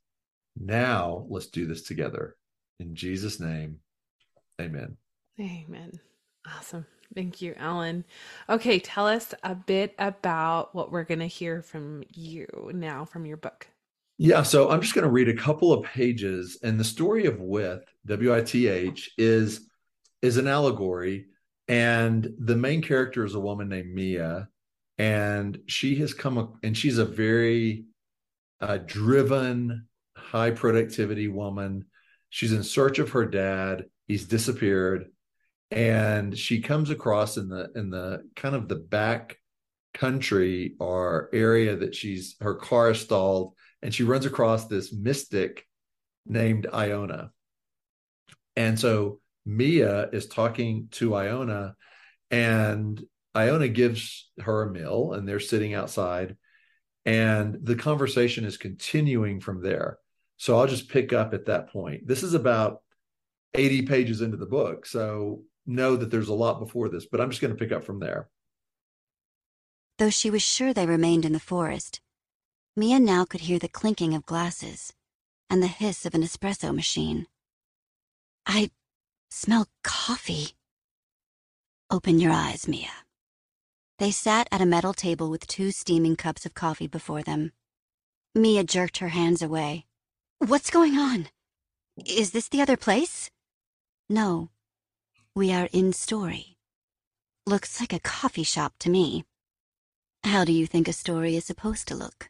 [0.60, 2.36] Now, let's do this together.
[2.80, 3.80] In Jesus' name,
[4.60, 4.98] amen.
[5.40, 5.92] Amen.
[6.46, 6.86] Awesome.
[7.16, 8.06] Thank you, Allen.
[8.50, 13.26] Okay, tell us a bit about what we're going to hear from you now from
[13.26, 13.68] your book.
[14.18, 17.40] Yeah, so I'm just going to read a couple of pages, and the story of
[17.40, 19.70] With W I T H is
[20.22, 21.28] is an allegory,
[21.68, 24.48] and the main character is a woman named Mia,
[24.98, 27.86] and she has come and she's a very
[28.62, 31.86] uh, driven, high productivity woman.
[32.34, 33.86] She's in search of her dad.
[34.08, 35.06] He's disappeared,
[35.70, 39.38] and she comes across in the in the kind of the back
[39.94, 43.54] country or area that she's her car is stalled
[43.84, 45.68] and she runs across this mystic
[46.26, 47.30] named Iona.
[48.56, 51.76] And so Mia is talking to Iona,
[52.32, 53.00] and
[53.36, 56.36] Iona gives her a meal, and they're sitting outside,
[57.06, 60.00] and the conversation is continuing from there.
[60.44, 62.06] So I'll just pick up at that point.
[62.06, 62.82] This is about
[63.54, 64.86] 80 pages into the book.
[64.86, 67.86] So know that there's a lot before this, but I'm just going to pick up
[67.86, 68.28] from there.
[70.00, 72.02] Though she was sure they remained in the forest,
[72.76, 74.92] Mia now could hear the clinking of glasses
[75.50, 77.26] and the hiss of an espresso machine.
[78.46, 78.72] I
[79.32, 80.58] smell coffee.
[81.90, 83.06] Open your eyes, Mia.
[83.98, 87.54] They sat at a metal table with two steaming cups of coffee before them.
[88.36, 89.86] Mia jerked her hands away.
[90.46, 91.30] What's going on?
[92.06, 93.30] Is this the other place?
[94.10, 94.50] No.
[95.34, 96.58] We are in Story.
[97.46, 99.24] Looks like a coffee shop to me.
[100.26, 102.30] How do you think a story is supposed to look?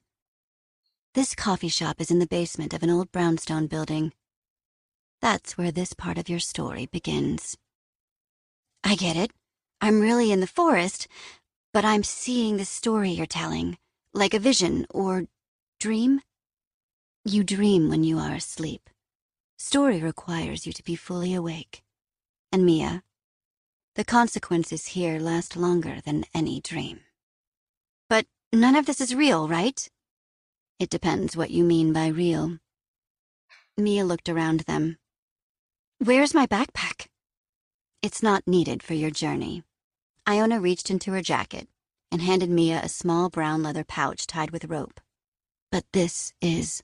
[1.16, 4.14] This coffee shop is in the basement of an old brownstone building.
[5.20, 7.57] That's where this part of your story begins.
[8.84, 9.32] I get it.
[9.82, 11.07] I'm really in the forest,
[11.74, 13.80] but I'm seeing the story you're telling,
[14.14, 15.26] like a vision or
[15.80, 16.22] dream.
[17.26, 18.89] You dream when you are asleep.
[19.57, 21.82] Story requires you to be fully awake.
[22.51, 23.01] And Mia,
[23.95, 26.99] the consequences here last longer than any dream.
[28.09, 29.88] But none of this is real, right?
[30.80, 32.57] It depends what you mean by real.
[33.78, 34.97] Mia looked around them.
[35.99, 37.07] Where's my backpack?
[38.01, 39.63] It's not needed for your journey.
[40.28, 41.69] Iona reached into her jacket
[42.11, 44.99] and handed Mia a small brown leather pouch tied with rope.
[45.71, 46.84] But this is.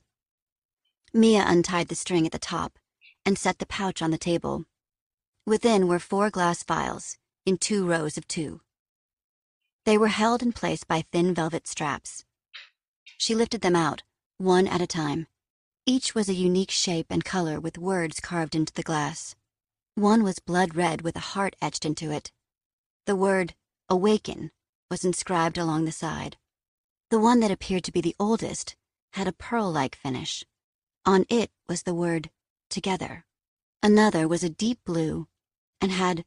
[1.12, 2.78] Mia untied the string at the top
[3.26, 4.64] and set the pouch on the table.
[5.44, 8.60] Within were four glass vials in two rows of two.
[9.84, 12.24] They were held in place by thin velvet straps.
[13.18, 14.02] She lifted them out,
[14.38, 15.26] one at a time.
[15.84, 19.34] Each was a unique shape and color with words carved into the glass.
[19.96, 22.30] One was blood red with a heart etched into it.
[23.06, 23.54] The word,
[23.88, 24.52] awaken,
[24.90, 26.36] was inscribed along the side.
[27.10, 28.76] The one that appeared to be the oldest
[29.14, 30.44] had a pearl like finish.
[31.06, 32.30] On it was the word,
[32.68, 33.24] together.
[33.82, 35.26] Another was a deep blue
[35.80, 36.24] and had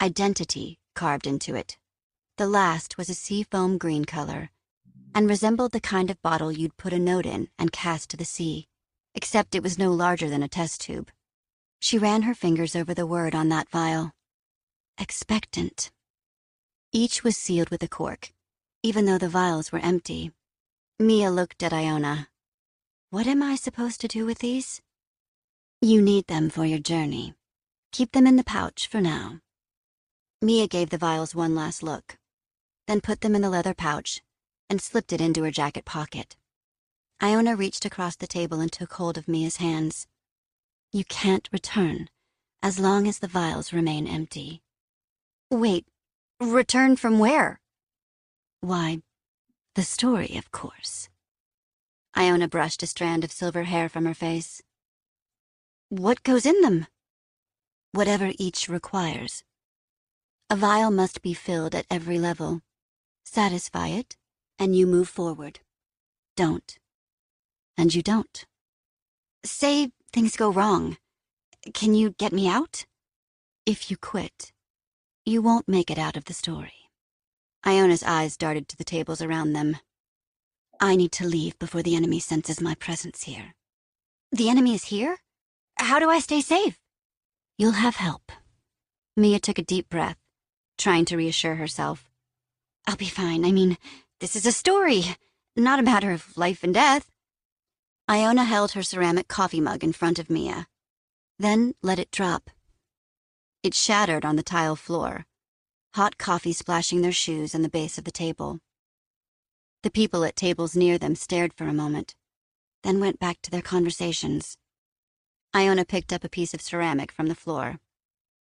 [0.00, 1.76] identity carved into it.
[2.36, 4.50] The last was a seafoam green color
[5.14, 8.24] and resembled the kind of bottle you'd put a note in and cast to the
[8.24, 8.68] sea,
[9.14, 11.10] except it was no larger than a test tube.
[11.80, 14.12] She ran her fingers over the word on that vial.
[14.98, 15.90] Expectant.
[16.92, 18.32] Each was sealed with a cork,
[18.82, 20.32] even though the vials were empty.
[20.98, 22.28] Mia looked at Iona.
[23.12, 24.80] What am I supposed to do with these?
[25.82, 27.34] You need them for your journey.
[27.92, 29.40] Keep them in the pouch for now.
[30.40, 32.16] Mia gave the vials one last look,
[32.86, 34.22] then put them in the leather pouch
[34.70, 36.36] and slipped it into her jacket pocket.
[37.22, 40.06] Iona reached across the table and took hold of Mia's hands.
[40.90, 42.08] You can't return
[42.62, 44.62] as long as the vials remain empty.
[45.50, 45.86] Wait,
[46.40, 47.60] return from where?
[48.62, 49.02] Why,
[49.74, 51.10] the story, of course.
[52.16, 54.62] Iona brushed a strand of silver hair from her face.
[55.88, 56.86] What goes in them?
[57.92, 59.44] Whatever each requires.
[60.50, 62.60] A vial must be filled at every level.
[63.24, 64.16] Satisfy it,
[64.58, 65.60] and you move forward.
[66.36, 66.78] Don't.
[67.76, 68.44] And you don't.
[69.44, 70.98] Say things go wrong.
[71.72, 72.86] Can you get me out?
[73.64, 74.52] If you quit,
[75.24, 76.90] you won't make it out of the story.
[77.64, 79.78] Iona's eyes darted to the tables around them.
[80.82, 83.54] I need to leave before the enemy senses my presence here.
[84.32, 85.18] The enemy is here?
[85.76, 86.76] How do I stay safe?
[87.56, 88.32] You'll have help.
[89.16, 90.18] Mia took a deep breath,
[90.76, 92.10] trying to reassure herself.
[92.84, 93.44] I'll be fine.
[93.44, 93.78] I mean,
[94.18, 95.04] this is a story,
[95.54, 97.08] not a matter of life and death.
[98.10, 100.66] Iona held her ceramic coffee mug in front of Mia,
[101.38, 102.50] then let it drop.
[103.62, 105.26] It shattered on the tile floor,
[105.94, 108.58] hot coffee splashing their shoes and the base of the table.
[109.82, 112.14] The people at tables near them stared for a moment,
[112.82, 114.56] then went back to their conversations.
[115.54, 117.80] Iona picked up a piece of ceramic from the floor.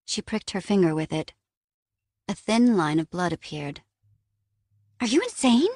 [0.06, 1.34] She pricked her finger with it.
[2.28, 3.82] A thin line of blood appeared.
[5.02, 5.76] Are you insane?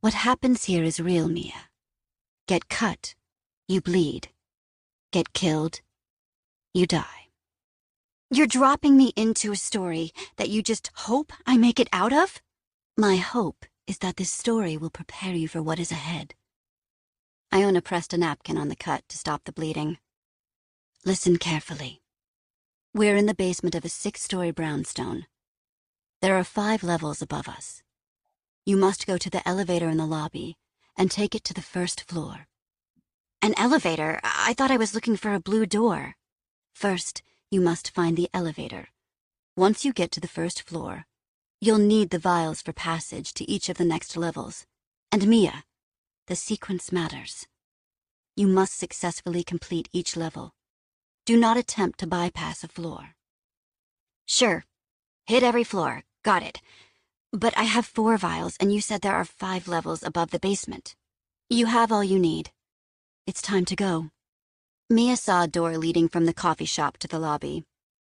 [0.00, 1.68] What happens here is real, Mia.
[2.46, 3.14] Get cut,
[3.66, 4.28] you bleed.
[5.12, 5.82] Get killed,
[6.72, 7.28] you die.
[8.30, 12.40] You're dropping me into a story that you just hope I make it out of?
[12.96, 16.34] My hope is that this story will prepare you for what is ahead.
[17.52, 19.96] Iona pressed a napkin on the cut to stop the bleeding.
[21.06, 22.02] Listen carefully.
[22.94, 25.24] We're in the basement of a six-story brownstone.
[26.20, 27.82] There are five levels above us.
[28.66, 30.58] You must go to the elevator in the lobby
[30.94, 32.46] and take it to the first floor.
[33.40, 34.20] An elevator?
[34.22, 36.16] I thought I was looking for a blue door.
[36.74, 38.88] First, you must find the elevator.
[39.56, 41.06] Once you get to the first floor,
[41.60, 44.66] you'll need the vials for passage to each of the next levels.
[45.10, 45.64] And Mia,
[46.26, 47.46] the sequence matters.
[48.36, 50.52] You must successfully complete each level.
[51.26, 53.14] Do not attempt to bypass a floor.
[54.26, 54.64] Sure.
[55.26, 56.04] Hit every floor.
[56.22, 56.60] Got it.
[57.32, 60.94] But I have four vials, and you said there are five levels above the basement.
[61.50, 62.50] You have all you need.
[63.26, 64.10] It's time to go.
[64.88, 67.64] Mia saw a door leading from the coffee shop to the lobby.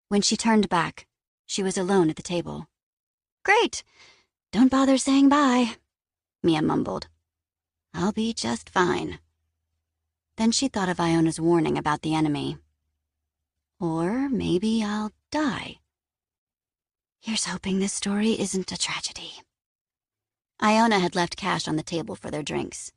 [0.10, 1.08] When she turned back,
[1.46, 2.68] she was alone at the table.
[3.44, 3.84] Great.
[4.52, 5.76] Don't bother saying bye,
[6.42, 7.08] Mia mumbled.
[7.94, 9.20] I'll be just fine.
[10.38, 12.58] Then she thought of Iona's warning about the enemy.
[13.80, 15.78] Or maybe I'll die.
[17.22, 19.34] Here's hoping this story isn't a tragedy.
[20.62, 22.92] Iona had left cash on the table for their drinks.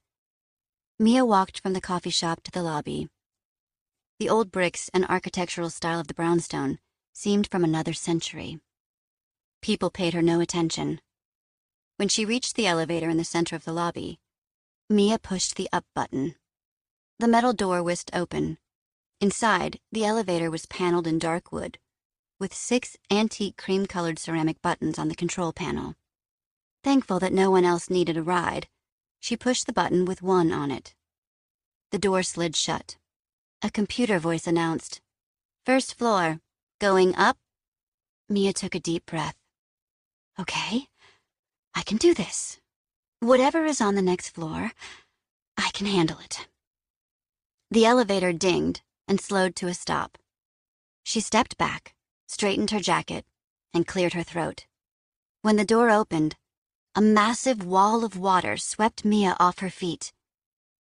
[0.99, 3.09] Mia walked from the coffee shop to the lobby.
[4.18, 6.78] The old bricks and architectural style of the brownstone
[7.12, 8.61] seemed from another century.
[9.62, 11.00] People paid her no attention.
[11.96, 14.18] When she reached the elevator in the center of the lobby,
[14.88, 16.36] Mia pushed the up button.
[17.18, 18.59] The metal door whisked open.
[19.20, 21.78] Inside, the elevator was paneled in dark wood
[22.38, 25.94] with six antique cream colored ceramic buttons on the control panel.
[26.84, 28.68] Thankful that no one else needed a ride,
[29.20, 30.94] she pushed the button with one on it.
[31.92, 32.96] The door slid shut.
[33.62, 35.00] A computer voice announced,
[35.64, 36.40] First floor,
[36.78, 37.38] going up?
[38.28, 39.36] Mia took a deep breath.
[40.39, 40.89] Okay,
[41.74, 42.59] I can do this.
[43.20, 44.72] Whatever is on the next floor,
[45.57, 46.47] I can handle it.
[47.70, 50.18] The elevator dinged and slowed to a stop.
[51.05, 51.95] She stepped back,
[52.28, 53.24] straightened her jacket,
[53.72, 54.66] and cleared her throat.
[55.41, 56.37] When the door opened,
[56.95, 60.12] a massive wall of water swept Mia off her feet.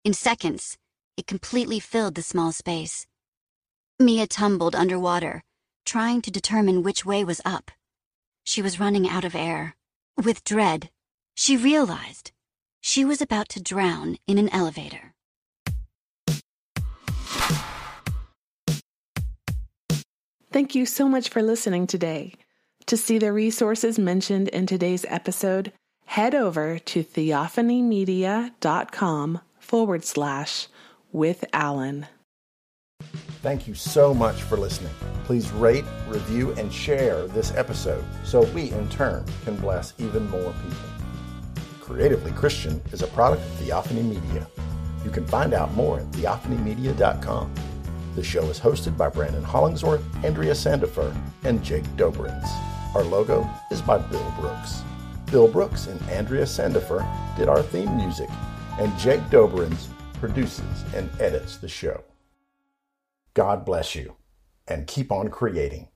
[0.04, 0.76] In seconds,
[1.16, 3.06] it completely filled the small space.
[3.98, 5.42] Mia tumbled underwater,
[5.86, 7.70] trying to determine which way was up.
[8.46, 9.74] She was running out of air.
[10.16, 10.90] With dread,
[11.34, 12.30] she realized
[12.80, 15.14] she was about to drown in an elevator.
[20.52, 22.34] Thank you so much for listening today.
[22.86, 25.72] To see the resources mentioned in today's episode,
[26.06, 30.68] head over to theophanymedia.com forward slash
[31.10, 32.06] with Allen.
[33.42, 34.92] Thank you so much for listening.
[35.24, 40.52] Please rate, review, and share this episode so we, in turn, can bless even more
[40.62, 40.88] people.
[41.80, 44.46] Creatively Christian is a product of Theophany Media.
[45.04, 47.54] You can find out more at theophanymedia.com.
[48.16, 51.14] The show is hosted by Brandon Hollingsworth, Andrea Sandifer,
[51.44, 52.48] and Jake Dobrins.
[52.94, 54.82] Our logo is by Bill Brooks.
[55.30, 57.06] Bill Brooks and Andrea Sandifer
[57.36, 58.30] did our theme music,
[58.80, 62.02] and Jake Dobrins produces and edits the show.
[63.36, 64.16] God bless you,
[64.66, 65.84] and keep on creating.